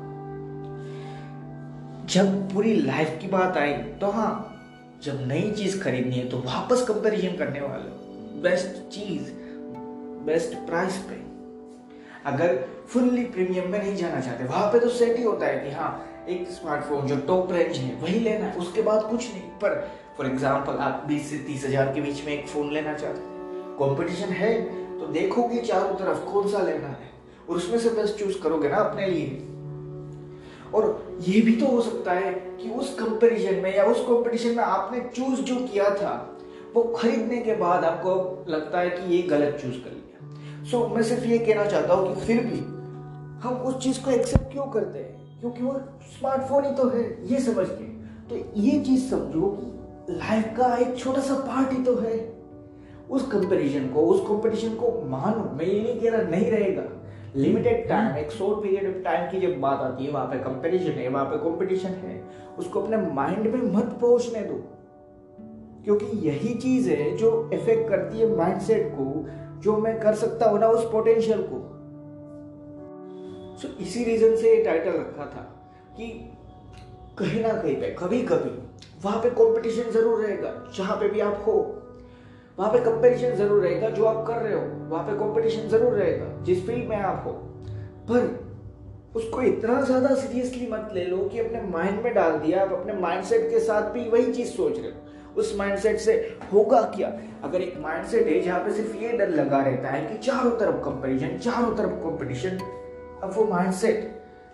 जब 2.06 2.54
पूरी 2.54 2.74
लाइफ 2.74 3.18
की 3.20 3.28
बात 3.28 3.56
आई 3.56 3.72
तो 3.72 4.10
हाँ 4.10 4.56
जब 5.02 5.26
नई 5.26 5.52
चीज़ 5.52 5.82
खरीदनी 5.82 6.14
है 6.14 6.28
तो 6.28 6.38
वापस 6.38 6.84
कंपैरिजन 6.88 7.36
करने 7.36 7.60
वाले 7.60 7.99
बेस्ट 8.42 8.88
चीज़ 8.90 9.32
बेस्ट 10.26 10.54
प्राइस 10.66 10.96
पे। 10.96 11.18
अगर 12.26 12.64
फुल्ली 12.88 13.24
प्रीमियम 13.24 13.68
में 13.70 13.78
नहीं 13.78 13.96
जाना 13.96 14.20
चाहते, 14.20 14.44
वहाँ 14.44 14.72
पे 14.72 14.78
तो 14.78 14.88
सेट 14.88 15.16
ही 15.16 15.22
होता 15.22 15.46
है 15.46 15.58
कि 15.60 15.70
हाँ 15.70 16.24
एक 16.28 16.48
स्मार्टफ़ोन 16.48 17.06
जो 17.06 17.16
टॉप 17.16 17.52
रेंज 17.52 17.76
है, 17.76 17.94
वही 17.94 18.20
लेना 18.20 18.46
है। 18.46 18.56
उसके 18.56 18.82
बाद 18.82 19.02
कुछ 19.02 19.30
नहीं। 19.32 19.42
पर 19.42 19.90
फॉर 20.16 20.26
एग्ज़ाम्पल 20.26 20.72
आप 20.72 21.04
20 21.08 21.30
से 21.30 21.38
30 21.38 21.64
हज़ार 21.66 21.86
के 21.86 22.00
बीच 22.00 22.24
में 22.24 22.32
एक 22.32 22.48
फ़ोन 22.48 22.72
लेना 22.72 22.94
चाहते 22.94 23.20
हैं। 23.20 23.76
कॉम्पिटिशन 23.76 24.28
है 24.28 24.60
तो 24.98 25.06
देखोगे 25.06 25.60
चारों 25.60 25.94
तरफ़ 25.94 26.24
कौन 26.24 26.48
सा 26.48 26.62
लेना 26.62 26.88
है। 26.88 27.10
और 27.48 27.56
उसमें 27.56 27.78
से 27.78 27.90
बेस्ट 27.90 28.18
चूज़ 28.18 28.42
करोगे 28.42 28.68
ना 28.68 28.76
अपने 28.76 29.06
लिए। 29.06 29.46
और 30.74 31.16
ये 31.20 31.40
भी 31.40 31.56
तो 31.56 31.66
हो 31.66 31.80
सकता 31.80 32.12
है 32.12 32.32
कि 32.32 32.70
उस 32.70 32.94
कंपैरिजन 32.94 33.54
में 33.54 33.76
या 33.76 33.84
उस 33.84 34.00
कंपटीशन 34.00 34.48
में 34.48 34.64
आपने 34.64 35.00
चूज़ 35.00 35.40
जो 35.40 35.56
किया 35.56 35.90
था 35.90 36.29
वो 36.74 36.82
खरीदने 36.82 37.36
के 37.36 37.54
बाद 37.54 37.84
आपको 37.84 38.44
लगता 38.48 38.80
है 38.80 38.90
कि 38.90 39.16
ये 39.16 39.22
गलत 39.22 39.58
चूज़ 39.62 39.74
कर 39.74 39.90
लिया। 39.90 40.64
सो 40.64 40.78
so, 40.78 40.94
मैं 40.94 41.02
सिर्फ़ 41.02 41.24
ये 41.24 41.38
कहना 41.38 41.64
चाहता 41.64 41.94
हूँ 41.94 42.14
कि 42.14 42.20
फिर 42.20 42.44
भी 42.44 42.58
हम 43.42 43.54
उस 43.54 43.78
चीज़ 43.78 44.04
को 44.04 44.10
एक्सेप्ट 44.10 44.52
क्यों 44.52 44.66
करते 44.66 44.98
हैं? 44.98 45.40
क्योंकि 45.40 45.62
वो 45.62 45.72
स्मार्टफ़ोन 46.18 46.64
ही 46.64 46.72
तो 46.72 46.88
है 46.88 47.32
ये 47.32 47.40
समझ 47.40 47.66
के। 47.68 47.84
तो 48.28 48.60
ये 48.60 48.80
चीज़ 48.80 49.10
समझो 49.10 49.48
कि 49.60 50.14
लाइफ 50.14 50.54
का 50.58 50.76
एक 50.76 50.96
छोटा 50.98 51.20
सा 51.20 51.34
पार्ट 51.34 51.72
ही 51.72 51.84
तो 51.84 51.94
है। 51.96 52.32
उस 53.10 53.26
कंपैरिजन 53.26 53.88
को 53.88 54.00
उस 54.00 54.20
कंपटीशन 54.20 54.74
को 54.74 54.90
मानो 55.06 55.56
मैं 55.56 55.66
ये 55.66 55.80
नहीं 55.82 56.00
कह 56.00 56.10
रहा 56.10 56.30
नहीं 56.30 56.50
रहेगा। 56.50 56.82
लिमिटेड 57.36 57.88
टाइम 57.88 58.16
एक 58.16 58.30
शॉर्ट 58.30 58.62
पीरियड 58.62 58.88
ऑफ़ 58.88 59.02
टाइम 59.02 59.30
की 59.30 59.40
जब 59.40 59.60
बात 59.60 59.80
आती 59.80 60.04
है 60.04 60.10
वहाँ 60.10 60.26
पे 60.26 60.38
कंपटीशन 60.38 60.90
है 60.90 61.08
वहाँ 61.08 61.24
पे 61.24 61.36
कंपटीशन 61.36 61.88
है 61.88 62.22
उसको 62.58 62.80
अपने 62.80 62.96
माइंड 62.96 63.46
में 63.46 63.62
मत 63.72 63.98
पहुँचने 64.00 64.40
दो। 64.40 64.62
क्योंकि 65.84 66.06
यही 66.28 66.54
चीज़ 66.56 66.88
है 66.90 67.16
जो 67.16 67.28
इफ़ेक्ट 67.54 67.88
करती 67.88 68.18
है 68.18 68.36
माइंडसेट 68.36 68.88
को 68.94 69.04
जो 69.62 69.76
मैं 69.78 69.98
कर 70.00 70.14
सकता 70.16 70.48
हूँ 70.50 70.58
ना 70.60 70.68
उस 70.68 70.90
पोटेंशियल 70.92 71.42
को। 71.42 71.58
सो 73.56 73.68
so, 73.68 73.80
इसी 73.80 74.04
रीजन 74.04 74.36
से 74.36 74.54
ये 74.56 74.62
टाइटल 74.64 74.90
रखा 74.90 75.24
था 75.26 75.42
कि 75.96 76.06
कहीं 77.18 77.42
ना 77.42 77.52
कहीं 77.52 77.74
पे 77.76 77.94
कभी 77.98 78.22
कभी 78.24 78.50
वहाँ 79.04 79.18
पे 79.22 79.30
कंपटीशन 79.32 79.90
ज़रूर 79.90 80.20
रहेगा 80.20 80.52
जहाँ 80.76 80.96
पे 80.96 81.08
भी 81.08 81.20
आप 81.20 81.42
हो। 81.46 81.52
वहाँ 82.58 82.72
पे 82.72 82.78
कंपटीशन 82.80 83.34
ज़रूर 83.36 83.62
रहेगा 83.62 83.88
जो 83.90 84.04
आप 84.04 84.26
कर 84.26 84.42
रहे 84.42 84.54
हो 84.54 84.60
वहाँ 84.88 85.04
पे 85.06 85.18
कंपटीशन 85.18 85.68
ज़रूर 85.68 85.92
रहेगा 85.94 86.26
जिस 86.44 86.66
फ़ील्ड 86.66 86.88
में 86.88 86.96
आप 86.96 87.22
हो। 87.26 87.32
पर 88.10 88.48
उसको 89.16 89.42
इतना 89.42 89.80
ज़्यादा 89.82 90.14
सीरियसली 90.14 90.66
मत 90.66 90.90
ले 90.94 91.04
लो 91.04 91.16
कि 91.28 91.38
अपने 91.38 91.62
माइंड 91.68 92.02
में 92.02 92.12
डाल 92.14 92.38
दिया 92.38 92.62
आप 92.62 92.72
अपने 92.72 92.92
माइंडसेट 93.00 93.48
के 93.50 93.60
साथ 93.60 93.90
भी 93.92 94.08
वही 94.10 94.32
चीज़ 94.32 94.50
सोच 94.50 94.78
रहे 94.78 94.90
हो। 94.90 95.08
उस 95.36 95.54
माइंडसेट 95.58 95.98
से 95.98 96.14
होगा 96.52 96.80
क्या? 96.96 97.12
अगर 97.44 97.60
एक 97.60 97.74
माइंडसेट 97.80 98.26
है 98.26 98.40
जहाँ 98.40 98.60
पे 98.60 98.72
सिर्फ़ 98.72 98.96
ये 98.96 99.12
डर 99.18 99.28
लगा 99.30 99.60
रहता 99.62 99.88
है 99.88 100.06
कि 100.06 100.18
चारों 100.26 100.50
तरफ़ 100.58 100.84
कंपटीशन 100.84 101.36
चारों 101.40 101.74
तरफ़ 101.76 101.92
कंपटीशन 102.04 102.58
अब 103.22 103.32
वो 103.36 103.44
माइंडसेट 103.46 103.96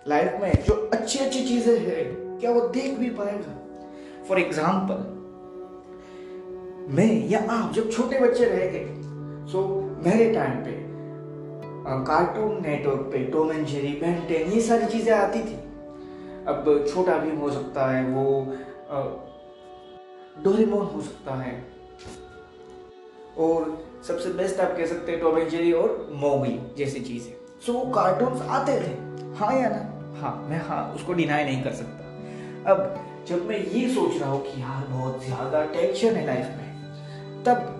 लाइफ 0.05 0.41
में 0.41 0.63
जो 0.63 0.73
अच्छी 0.93 1.19
अच्छी 1.19 1.43
चीज़ें 1.45 1.77
हैं, 1.77 2.39
क्या 2.39 2.51
वो 2.51 2.67
देख 2.69 2.97
भी 2.99 3.09
पाएगा? 3.11 3.53
फॉर 4.27 4.39
एग्ज़ाम्पल 4.39 5.15
मैं 6.95 7.11
या 7.29 7.39
आप 7.51 7.73
जब 7.73 7.89
छोटे 7.91 8.19
बच्चे 8.19 8.45
रह 8.45 8.65
गए 8.71 8.85
सो 9.51 9.63
मेरे 10.05 10.33
टाइम 10.33 10.63
पे 10.65 10.75
कार्टून 12.05 12.61
नेटवर्क 12.61 13.09
पे 13.11 13.23
Tom 13.33 13.51
and 13.51 13.65
Jerry 13.65 13.91
Ben Ten 14.01 14.51
ये 14.51 14.61
सारी 14.61 14.85
चीज़ें 14.87 15.13
आती 15.13 15.39
थी। 15.41 15.55
अब 16.47 16.85
छोटा 16.87 17.17
भी 17.17 17.35
हो 17.37 17.49
सकता 17.51 17.85
है, 17.91 18.03
वो 18.05 18.23
डोरेमोन 20.43 20.85
हो 20.85 21.01
सकता 21.01 21.35
है। 21.35 21.55
और 23.37 23.77
सबसे 24.07 24.29
बेस्ट 24.33 24.59
आप 24.59 24.75
कह 24.77 24.85
सकते 24.85 25.11
हैं 25.11 25.21
टॉम 25.21 25.37
एंड 25.37 25.49
जेरी 25.49 25.71
और 25.73 26.07
मोगली 26.13 26.59
जैसी 26.77 26.99
चीज़ें 26.99 27.33
सो 27.65 27.73
वो 27.73 27.85
कार्टून्स 27.93 28.41
आते 28.41 28.79
थे? 28.81 28.93
हाँ 29.37 29.53
या 29.53 29.69
ना? 29.69 30.19
हाँ 30.19 30.35
मैं 30.49 30.59
हाँ 30.59 30.83
उसको 30.95 31.13
डिनाई 31.13 31.43
नहीं 31.43 31.63
कर 31.63 31.73
सकता। 31.73 32.71
अब 32.71 33.25
जब 33.27 33.45
मैं 33.47 33.57
ये 33.57 33.87
सोच 33.95 34.19
रहा 34.21 34.29
हूँ 34.29 34.41
कि 34.43 34.61
यार 34.61 34.85
बहुत 34.87 35.25
ज़्यादा 35.25 35.63
टेंशन 35.65 36.15
है 36.15 36.25
लाइफ 36.25 36.45
में 36.57 37.43
तब 37.43 37.73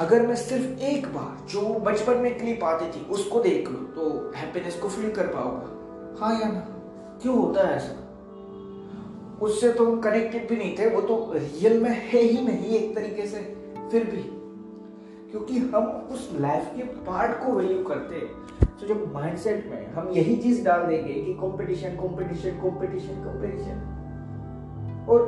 अगर 0.00 0.26
मैं 0.26 0.36
सिर्फ़ 0.36 0.82
एक 0.84 1.06
बार 1.06 1.46
जो 1.50 1.60
बचपन 1.80 2.16
में 2.16 2.38
क्लिप 2.38 2.64
आती 2.64 2.86
थी 2.90 3.04
उसको 3.10 3.40
देख 3.40 3.68
लूँ 3.68 3.84
तो 3.94 4.32
हैप्पीनेस 4.36 4.78
को 4.80 4.88
फील 4.88 5.10
कर 5.14 5.26
पाऊँगा। 5.26 6.20
हाँ 6.20 6.32
या 6.40 6.48
ना? 6.48 6.60
क्यों 7.22 7.36
होता 7.36 7.66
है 7.68 7.76
ऐसा? 7.76 7.94
उससे 9.42 9.72
तो 9.72 9.84
हम 9.86 10.00
कनेक्टेड 10.00 10.48
भी 10.48 10.56
नहीं 10.56 10.76
थे, 10.78 10.88
वो 10.88 11.00
तो 11.00 11.32
रियल 11.34 11.80
में 11.82 11.90
है 11.90 12.20
ही 12.20 12.44
नहीं 12.46 12.76
एक 12.78 12.94
तरीके 12.94 13.26
से, 13.26 13.38
फिर 13.90 14.04
भी। 14.04 14.22
क्योंकि 15.30 15.58
हम 15.58 15.86
उस 16.12 16.28
लाइफ 16.40 16.70
के 16.76 16.82
पार्ट 16.82 17.32
को 17.44 17.52
वैल्यू 17.52 17.82
करते 17.84 18.20
तो 18.80 18.86
जब 18.86 19.12
माइंडसेट 19.14 19.66
में 19.70 19.86
हम 19.92 20.08
यही 20.12 20.36
चीज़ 20.36 20.64
डाल 20.64 20.86
देंगे 20.86 21.12
कि 21.14 21.32
कंपटीशन 21.32 21.96
कंपटीशन 21.96 22.50
कंपटीशन 22.62 23.22
कंपटीशन 23.24 25.04
और 25.08 25.20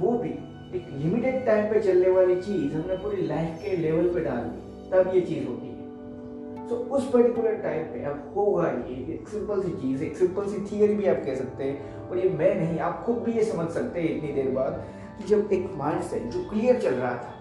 वो 0.00 0.12
भी 0.18 0.28
एक 0.76 0.86
लिमिटेड 0.92 1.44
टाइम 1.46 1.72
पे 1.72 1.80
चलने 1.80 2.10
वाली 2.10 2.36
चीज़ 2.36 2.74
हमने 2.74 2.96
पूरी 2.96 3.26
लाइफ 3.26 3.58
के 3.62 3.76
लेवल 3.76 4.08
पे 4.08 4.20
डाल 4.20 4.44
दी, 4.44 4.90
तब 4.90 5.14
ये 5.14 5.20
चीज़ 5.20 5.48
होती 5.48 5.66
है। 5.66 6.68
तो 6.68 6.76
उस 6.96 7.10
पर्टिकुलर 7.10 7.54
टाइम 7.54 7.82
पे 7.84 8.04
अब 8.04 8.32
होगा 8.36 8.68
ये, 8.68 8.96
एक 9.14 9.28
सिंपल 9.28 9.62
सी 9.62 9.72
चीज़, 9.72 10.02
एक 10.04 10.16
सिंपल 10.16 10.46
सी 10.46 10.58
थियरी 10.66 10.94
भी 10.94 11.06
आप 11.06 11.22
कह 11.26 11.34
सकते 11.34 11.64
हैं। 11.64 12.01
और 12.12 12.18
ये 12.18 12.28
मैं 12.30 12.54
नहीं, 12.54 12.78
आप 12.80 13.02
खुद 13.04 13.18
भी 13.18 13.32
ये 13.32 13.44
समझ 13.44 13.68
सकते 13.70 14.00
हैं 14.00 14.08
इतनी 14.16 14.32
देर 14.32 14.50
बाद 14.54 14.72
कि 15.18 15.28
जब 15.28 15.52
एक 15.52 15.68
माइंड 15.74 16.02
सेट 16.04 16.22
जो 16.32 16.42
क्लियर 16.48 16.80
चल 16.80 16.94
रहा 16.94 17.14
था, 17.14 17.34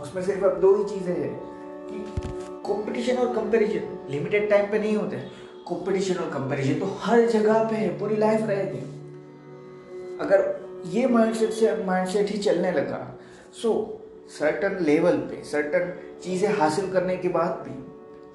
उसमें 0.00 0.22
सिर्फ़ 0.22 0.44
अब 0.44 0.58
दो 0.60 0.74
ही 0.76 0.84
चीज़ें 0.84 1.14
हैं 1.14 1.34
कि 1.86 1.98
कंपटीशन 2.66 3.16
और 3.16 3.32
कंपैरिजन 3.34 3.96
लिमिटेड 4.10 4.48
टाइम 4.50 4.70
पे 4.70 4.78
नहीं 4.78 4.96
होते 4.96 5.16
कंपटीशन 5.68 6.14
और 6.14 6.30
कंपैरिजन 6.30 6.80
तो 6.80 6.86
हर 7.00 7.26
जगह 7.28 7.62
पे 7.64 7.76
है, 7.76 7.88
पूरी 7.98 8.16
लाइफ 8.16 8.46
रहेगी 8.48 8.78
अगर 10.20 10.44
ये 10.88 11.06
माइंडसेट 11.08 11.50
से 11.52 11.74
माइंडसेट 11.84 12.30
ही 12.30 12.38
चलने 12.38 12.72
लगा 12.72 13.00
सो 13.62 13.72
सर्टन 14.38 14.76
लेवल 14.84 15.16
पे 15.30 15.42
सर्टन 15.44 15.92
चीज़ें 16.24 16.48
हासिल 16.58 16.92
करने 16.92 17.16
के 17.16 17.28
बाद 17.30 17.64
भी 17.66 17.80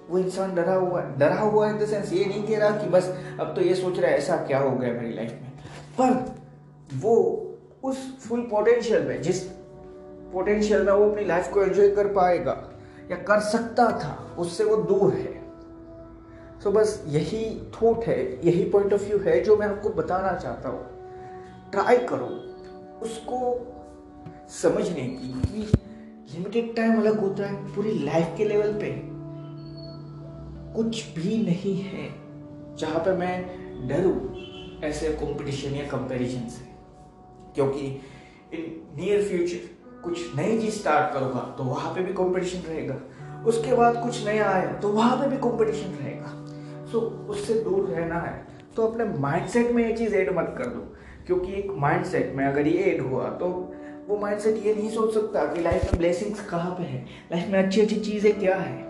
वो 0.09 0.17
इंसान 0.17 0.53
डरा 0.55 0.73
हुआ 0.75 1.01
है। 1.01 1.17
डरा 1.19 1.39
हुआ 1.39 1.69
इन 1.69 1.77
द 1.77 1.85
सेंस 1.85 2.11
ये 2.13 2.25
नहीं 2.25 2.43
कह 2.47 2.59
रहा 2.59 2.69
कि 2.77 2.89
बस 2.89 3.09
अब 3.39 3.53
तो 3.55 3.61
ये 3.61 3.75
सोच 3.75 3.99
रहा 3.99 4.11
है, 4.11 4.17
ऐसा 4.17 4.35
क्या 4.45 4.59
हो 4.59 4.71
गया 4.71 4.93
मेरी 4.93 5.13
लाइफ 5.15 5.31
में? 5.31 5.46
पर 5.99 6.35
वो 6.97 7.15
उस 7.83 7.97
फुल 8.19 8.41
पोटेंशियल 8.41 9.03
में, 9.03 9.21
जिस 9.21 9.43
पोटेंशियल 10.33 10.85
में 10.85 10.91
वो 10.93 11.09
अपनी 11.09 11.25
लाइफ 11.25 11.49
को 11.53 11.63
एंजॉय 11.63 11.89
कर 11.89 12.07
पाएगा 12.13 12.63
या 13.11 13.17
कर 13.17 13.39
सकता 13.39 13.89
था, 13.99 14.35
उससे 14.39 14.63
वो 14.63 14.75
दूर 14.75 15.13
है। 15.13 15.35
सो 16.63 16.69
so 16.69 16.75
बस 16.75 17.03
यही 17.07 17.43
थॉट 17.73 18.03
है, 18.03 18.47
यही 18.47 18.63
पॉइंट 18.69 18.93
ऑफ़ 18.93 19.03
व्यू 19.03 19.17
है 19.19 19.39
जो 19.43 19.57
मैं 19.57 19.67
आपको 19.67 19.89
बताना 19.89 20.33
चाहता 20.33 20.69
हूँ। 20.69 20.85
ट्राई 21.71 21.97
करो 21.97 22.27
उसको 23.01 23.37
समझने 24.53 25.07
की 25.11 25.67
लिमिटेड 26.33 26.75
टाइम 26.75 26.99
अलग 27.01 27.19
होता 27.19 27.45
है, 27.45 27.75
पूरी 27.75 27.93
लाइफ 27.99 28.33
के 28.37 28.45
लेवल 28.45 28.73
पे 28.73 28.91
कुछ 30.75 31.05
भी 31.15 31.37
नहीं 31.43 31.75
है 31.81 32.09
जहाँ 32.77 32.99
पे 32.99 33.11
मैं 33.11 33.87
डरू। 33.87 34.36
ऐसे 34.83 35.09
कंपटीशन 35.15 35.75
या 35.75 35.85
कंपैरिजन 35.89 36.47
से 36.49 36.65
क्योंकि 37.55 37.85
इन 38.53 38.65
नियर 38.97 39.23
फ्यूचर 39.23 40.01
कुछ 40.03 40.35
नई 40.35 40.59
चीज़ 40.59 40.73
स्टार्ट 40.73 41.13
करूँगा 41.13 41.39
तो 41.57 41.63
वहाँ 41.63 41.93
पे 41.95 42.01
भी 42.01 42.13
कंपटीशन 42.13 42.67
रहेगा। 42.67 42.95
उसके 43.47 43.73
बाद 43.75 44.01
कुछ 44.03 44.25
नया 44.25 44.49
आया 44.49 44.73
तो 44.73 44.89
वहाँ 44.89 45.17
पे 45.17 45.29
भी 45.29 45.37
कंपटीशन 45.37 45.95
रहेगा। 46.01 46.33
सो 46.91 46.99
so, 46.99 47.29
उससे 47.29 47.53
दूर 47.63 47.89
रहना 47.89 48.19
है 48.19 48.45
तो 48.75 48.87
अपने 48.87 49.05
माइंडसेट 49.19 49.71
में 49.71 49.83
ये 49.85 49.95
चीज़ 49.97 50.15
ऐड 50.15 50.29
मत 50.37 50.53
कर 50.57 50.65
दो। 50.65 50.81
क्योंकि 51.27 51.53
एक 51.53 51.71
माइंडसेट 51.77 52.33
में 52.35 52.45
अगर 52.45 52.67
ये 52.67 52.83
ऐड 52.91 53.01
हुआ 53.01 53.29
तो 53.39 53.47
वो 54.07 54.17
माइंडसेट 54.17 54.65
ये 54.65 54.73
नहीं 54.75 54.89
सोच 54.89 55.13
सकता 55.13 55.45
कि 55.53 55.61
लाइफ 55.61 55.83
में 55.83 55.97
ब्लेसिंग्स 55.97 56.45
कहाँ 56.49 56.71
पे 56.75 56.83
है। 56.83 57.05
लाइफ 57.31 57.49
में 57.49 57.63
अच्छी 57.63 57.81
अच्छी 57.81 57.95
चीज़ें 57.95 58.39
क्या 58.39 58.55
है? 58.55 58.85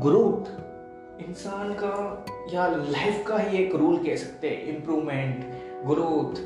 ग्रोथ 0.00 0.50
इंसान 1.18 1.72
का 1.72 2.26
या 2.52 2.66
लाइफ 2.66 3.24
का 3.26 3.38
ही 3.38 3.58
एक 3.58 3.74
रूल 3.74 3.96
कह 3.96 4.16
सकते 4.16 4.48
हैं 4.48 4.76
इम्प्रूवमेंट 4.76 5.44
ग्रोथ 5.86 6.40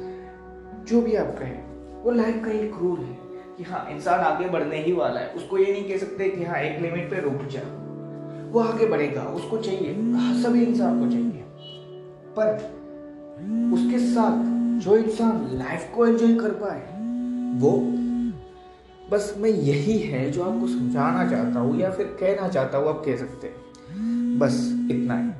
जो 0.86 1.00
भी 1.02 1.14
आप 1.14 1.34
कहें 1.38 2.02
वो 2.02 2.10
लाइफ 2.10 2.44
का 2.44 2.50
एक 2.50 2.74
रूल 2.80 2.98
है 2.98 3.16
कि 3.58 3.64
हाँ 3.64 3.86
इंसान 3.90 4.20
आगे 4.20 4.48
बढ़ने 4.48 4.82
ही 4.82 4.92
वाला 4.92 5.20
है। 5.20 5.28
उसको 5.28 5.58
ये 5.58 5.72
नहीं 5.72 5.88
कह 5.88 5.96
सकते 5.96 6.28
कि 6.28 6.44
हाँ 6.44 6.60
एक 6.60 6.80
लिमिट 6.82 7.10
पे 7.10 7.20
रुक 7.20 7.42
जा। 7.50 7.60
वो 8.52 8.60
आगे 8.60 8.86
बढ़ेगा 8.86 9.22
उसको 9.22 9.58
चाहिए। 9.58 9.92
हाँ, 10.12 10.34
सभी 10.42 10.64
इंसान 10.64 10.98
को 11.00 11.10
चाहिए। 11.10 11.44
पर 12.38 12.48
उसके 13.74 13.98
साथ 13.98 14.42
जो 14.80 14.96
इंसान 14.96 15.48
लाइफ 15.52 15.90
को 15.94 16.06
एंजॉय 16.06 16.34
कर 16.34 16.50
पाए 16.62 16.80
वो 17.60 17.72
बस 19.10 19.34
मैं 19.38 19.50
यही 19.50 19.98
है 19.98 20.30
जो 20.30 20.42
आपको 20.42 20.66
समझाना 20.66 21.30
चाहता 21.30 21.60
हूँ 21.60 21.80
या 21.80 21.90
फिर 21.90 22.06
कहना 22.20 22.48
चाहता 22.48 22.78
हूँ 22.78 22.88
आप 22.88 23.02
कह 23.06 23.16
सकते 23.16 23.46
हैं। 23.46 23.61
बस 24.38 24.86
इतना 24.90 25.16
ही। 25.18 25.30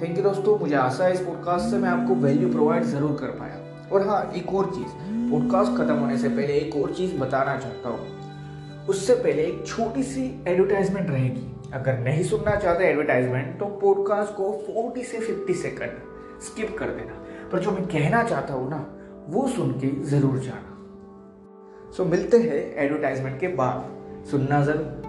थैंक 0.00 0.16
यू 0.18 0.22
दोस्तों 0.24 0.58
मुझे 0.58 0.74
आशा 0.74 1.04
है 1.04 1.12
इस 1.12 1.20
पॉडकास्ट 1.20 1.70
से 1.70 1.78
मैं 1.78 1.88
आपको 1.88 2.14
वैल्यू 2.14 2.52
प्रोवाइड 2.52 2.82
ज़रूर 2.82 3.16
कर 3.20 3.26
पाया। 3.26 3.88
और 3.92 4.08
हाँ 4.08 4.32
एक 4.36 4.54
और 4.54 4.70
चीज़ 4.74 4.92
पॉडकास्ट 5.30 5.72
खत्म 5.72 5.94
होने 5.94 6.18
से 6.18 6.28
पहले 6.28 6.54
एक 6.54 6.76
और 6.76 6.92
चीज़ 6.92 7.16
बताना 7.18 7.56
चाहता 7.56 7.88
हूँ। 7.88 8.86
उससे 8.88 9.14
पहले 9.14 9.42
एक 9.42 9.66
छोटी 9.66 10.02
सी 10.02 10.44
एडवर्टाइजमेंट 10.48 11.10
रहेगी। 11.10 11.70
अगर 11.74 11.98
नहीं 11.98 12.24
सुनना 12.24 12.54
चाहते 12.56 12.84
एडवर्टाइजमेंट 12.84 13.58
तो 13.58 13.66
पॉडकास्ट 13.66 14.32
को 14.32 14.52
40 14.68 15.10
से 15.10 15.18
50 15.18 15.54
सेकंड 15.54 16.40
स्किप 16.42 16.76
कर 16.78 16.86
देना। 16.86 17.24
पर 17.52 17.58
जो 17.58 17.70
मैं 17.70 17.86
कहना 17.86 18.22
चाहता 18.22 18.54
हूँ 18.54 18.70
ना 18.70 18.86
वो 19.28 19.48
सुन 19.48 19.72
के 19.72 20.02
ज़रूर 20.04 20.38
जाना। 20.38 20.70
सो 21.96 22.04
so, 22.04 22.10
मिलते 22.10 22.38
हैं 22.38 22.74
एडवर्टाइजमेंट 22.76 23.40
के 23.40 23.48
बाद। 23.48 23.90
सुनना 24.30 24.64
ज़रूर। 24.64 25.03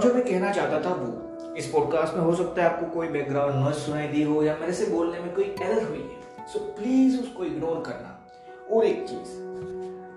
जो 0.00 0.12
मैं 0.14 0.24
कहना 0.24 0.52
चाहता 0.52 0.80
था 0.80 0.94
वो, 0.94 1.54
इस 1.54 1.66
पॉडकास्ट 1.66 2.14
में 2.14 2.22
हो 2.22 2.34
सकता 2.34 2.62
है 2.62 2.68
आपको 2.70 2.86
कोई 2.86 3.08
बैकग्राउंड 3.08 3.54
नॉइज़ 3.54 3.76
सुनाई 3.76 4.08
दी 4.08 4.22
हो 4.22 4.42
या 4.42 4.56
मेरे 4.60 4.72
से 4.72 4.86
बोलने 4.86 5.18
में 5.20 5.34
कोई 5.34 5.44
एरर 5.62 5.82
हुई 5.84 5.98
है। 5.98 6.46
सो 6.46 6.58
प्लीज़ 6.58 7.20
उसको 7.20 7.44
इग्नोर 7.44 7.82
करना। 7.86 8.16
और 8.72 8.84
एक 8.84 9.04
चीज़, 9.08 9.38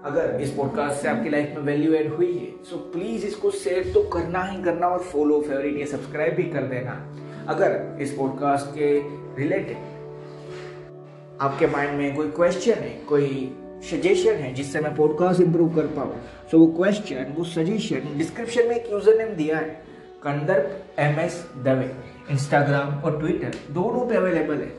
अगर 0.06 0.42
इस 0.42 0.52
पॉडकास्ट 0.52 1.02
से 1.02 1.08
आपकी 1.08 1.30
लाइफ 1.30 1.54
में 1.56 1.64
वैल्यू 1.64 1.94
एड 1.94 2.14
हुई 2.14 2.32
है 2.34 2.64
सो 2.64 2.78
प्लीज़ 2.94 3.26
इसको 3.26 3.52
शेयर 3.52 3.92
तो 3.94 4.04
करना 4.04 4.44
ही 4.44 4.64
करना 4.64 4.88
और 4.88 5.00
फॉलो 5.00 5.42
फेवरेट 5.42 5.80
या 5.80 5.86
सब्सक्राइब 5.86 6.36
भी 6.36 6.44
कर 6.44 6.64
देना। 6.64 6.92
अगर 7.50 7.98
इस 8.02 8.14
पॉडकास्ट 8.14 8.76
के 8.76 9.00
रिलेटेड 9.42 9.92
आपके 11.42 11.68
माइंड 11.68 11.98
में 11.98 12.16
कोई 12.16 12.28
क्वेश्चन 12.32 12.74
है, 12.74 12.90
कोई 13.10 13.56
सजेशन 13.90 14.36
है 14.36 14.54
जिससे 14.54 14.80
मैं 14.80 14.96
पॉडकास्ट 14.96 15.42
इंप्रूव 15.42 15.76
कर 15.76 15.88
पाऊँ। 15.96 16.22
सो 16.52 16.60
वो 16.60 16.68
क्वेश्चन 16.76 17.34
वो 17.38 17.44
सजेशन 17.46 18.18
डिस्क्रिप्शन 18.18 18.68
में 18.68 18.76
एक 18.76 18.92
यूज़र 18.92 19.18
नेम 19.18 19.36
दिया 19.36 19.58
है 19.58 19.82
Kandarp 20.24 21.00
M 21.00 21.20
S 21.20 21.44
Dave 21.64 21.90
Instagram 22.32 22.94
और 23.00 23.20
ट्विटर 23.20 23.58
दोनों 23.74 24.08
पे 24.10 24.16
अवेलेबल 24.16 24.58
है। 24.58 24.72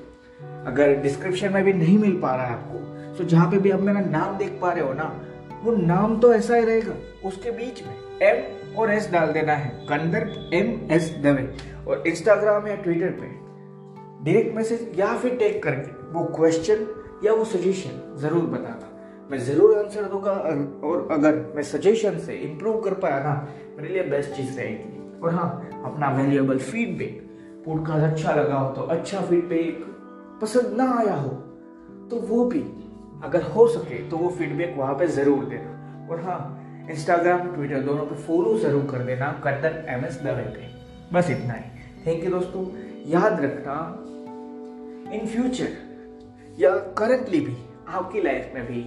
अगर 0.67 0.95
डिस्क्रिप्शन 1.03 1.53
में 1.53 1.63
भी 1.65 1.73
नहीं 1.75 1.99
मिल 1.99 2.17
पा 2.21 2.35
रहा 2.37 2.47
है 2.47 2.53
आपको 2.53 3.17
तो 3.17 3.25
जहाँ 3.25 3.51
पे 3.51 3.59
भी 3.59 3.71
आप 3.71 3.81
मेरा 3.83 4.01
नाम 4.03 4.37
देख 4.39 4.59
पा 4.61 4.73
रहे 4.73 4.85
हो 4.85 4.93
ना, 4.93 5.05
वो 5.63 5.73
नाम 5.77 6.19
तो 6.21 6.33
ऐसा 6.35 6.57
ही 6.57 6.65
रहेगा। 6.65 6.95
उसके 7.29 7.51
बीच 7.51 7.83
में 7.83 7.95
एम 8.23 8.77
और 8.79 8.93
एस 8.93 9.11
डाल 9.13 9.33
देना 9.33 9.53
है 9.55 9.69
कंदर 9.89 10.29
एम 10.55 10.73
एस 10.93 11.15
दवे 11.25 11.49
और 11.89 12.03
इंस्टाग्राम 12.07 12.67
या 12.69 12.75
ट्विटर 12.77 13.11
पे 13.21 13.29
डायरेक्ट 14.25 14.57
मैसेज 14.57 14.99
या 14.99 15.17
फिर 15.19 15.37
टेक 15.37 15.63
करके 15.63 16.13
वो 16.13 16.25
क्वेश्चन 16.37 16.87
या 17.25 17.33
वो 17.33 17.45
सजेशन 17.47 18.19
ज़रूर 18.21 18.45
बताना। 18.47 18.84
मैं 19.31 19.39
ज़रूर 19.41 19.77
आंसर 19.79 20.05
दूँगा 20.05 20.33
और 20.87 21.09
अगर 21.13 21.37
मैं 21.57 21.63
सजेशन 21.63 22.19
से 22.19 22.35
इम्प्रूव 22.39 22.81
कर 22.81 22.95
पाया 22.95 23.19
ना, 23.25 23.35
मेरे 23.77 23.89
लिए 23.89 24.03
बेस्ट 24.11 24.31
चीज़ 24.31 24.57
रहेगी। 24.57 25.21
और 25.21 25.35
हाँ 25.35 25.83
अपना 25.85 26.11
वैल्यूएबल 26.13 26.59
फीडबैक 26.61 27.21
पॉडकास्ट 27.67 28.05
अच्छा 28.05 28.35
लगा 28.35 28.55
हो 28.55 28.73
तो 28.75 28.83
अच्छा 28.95 29.21
फीडबैक 29.21 29.85
पसंद 30.43 30.77
ना 30.79 30.91
आया 30.95 31.15
हो 31.15 31.29
तो 32.11 32.17
वो 32.23 32.45
भी, 32.45 32.61
अगर 33.25 33.43
हो 33.45 33.67
सके 33.69 33.99
तो 34.11 34.17
वो 34.17 34.29
फीडबैक 34.31 34.75
वहाँ 34.79 34.95
पे 34.95 35.07
ज़रूर 35.09 35.45
देना। 35.45 36.09
और 36.11 36.21
हाँ 36.23 36.87
इंस्टाग्राम 36.91 37.55
ट्विटर 37.55 37.81
दोनों 37.83 38.05
पे 38.07 38.17
फॉलो 38.23 38.57
ज़रूर 38.59 38.87
कर 38.91 39.05
देना 39.05 39.31
कट्टर 39.45 39.85
एम 39.91 40.05
एस 40.05 40.21
दवे 40.25 40.43
पे 40.55 40.69
बस 41.13 41.31
इतना 41.31 41.53
ही। 41.53 41.71
थैंक 42.07 42.25
यू 42.25 42.31
दोस्तों। 42.31 42.65
याद 43.11 43.41
रखना 43.41 43.77
इन 45.15 45.27
फ्यूचर 45.27 45.73
या 46.59 46.71
करंटली 46.99 47.41
भी, 47.41 47.57
आपकी 47.89 48.21
लाइफ 48.23 48.53
में 48.55 48.67
भी 48.67 48.85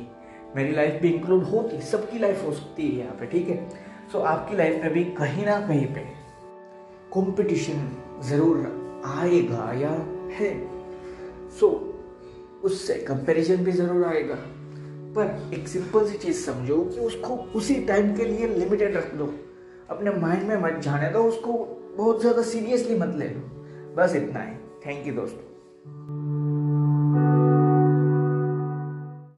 मेरी 0.55 0.71
लाइफ 0.71 1.01
भी 1.01 1.09
इंक्लूड 1.09 1.43
होती, 1.43 1.81
सबकी 1.81 2.19
लाइफ 2.19 2.45
हो 2.45 2.51
सकती 2.51 2.87
है 2.87 2.97
यहाँ 2.97 3.15
पे, 3.15 3.25
ठीक 3.25 3.49
है? 3.49 3.69
सो 4.11 4.19
आपकी 4.19 4.55
लाइफ 4.57 4.83
में 4.83 4.93
भी 4.93 5.03
कहीं 5.13 5.45
ना 5.45 5.59
कहीं 5.67 5.85
पे 5.85 6.05
कंपटीशन 7.13 7.87
ज़रूर 8.23 8.57
आएगा 9.05 9.71
या 9.79 9.91
है। 10.39 10.51
सो 11.59 11.69
उससे 12.63 12.93
कंपैरिजन 13.07 13.63
भी 13.63 13.71
ज़रूर 13.71 14.05
आएगा। 14.05 14.35
पर 15.15 15.53
एक 15.53 15.67
सिंपल 15.67 16.07
सी 16.07 16.17
चीज़ 16.17 16.45
समझो 16.45 16.77
कि 16.83 16.99
उसको 16.99 17.35
उसी 17.55 17.75
टाइम 17.85 18.15
के 18.15 18.25
लिए 18.25 18.47
लिमिटेड 18.47 18.95
रख 18.97 19.13
दो। 19.15 19.33
अपने 19.89 20.11
माइंड 20.11 20.43
में 20.43 20.57
मत 20.57 20.79
जाने 20.83 21.09
दो, 21.09 21.23
उसको 21.23 21.53
बहुत 21.97 22.21
ज़्यादा 22.21 22.41
सीरियसली 22.41 22.95
मत 22.95 23.15
ले 23.15 23.29
लो। 23.29 23.41
बस 23.95 24.15
इतना 24.15 24.43
ही। 24.43 24.55
थैंक 24.85 25.07
यू 25.07 25.13
दोस्तों। 25.13 26.16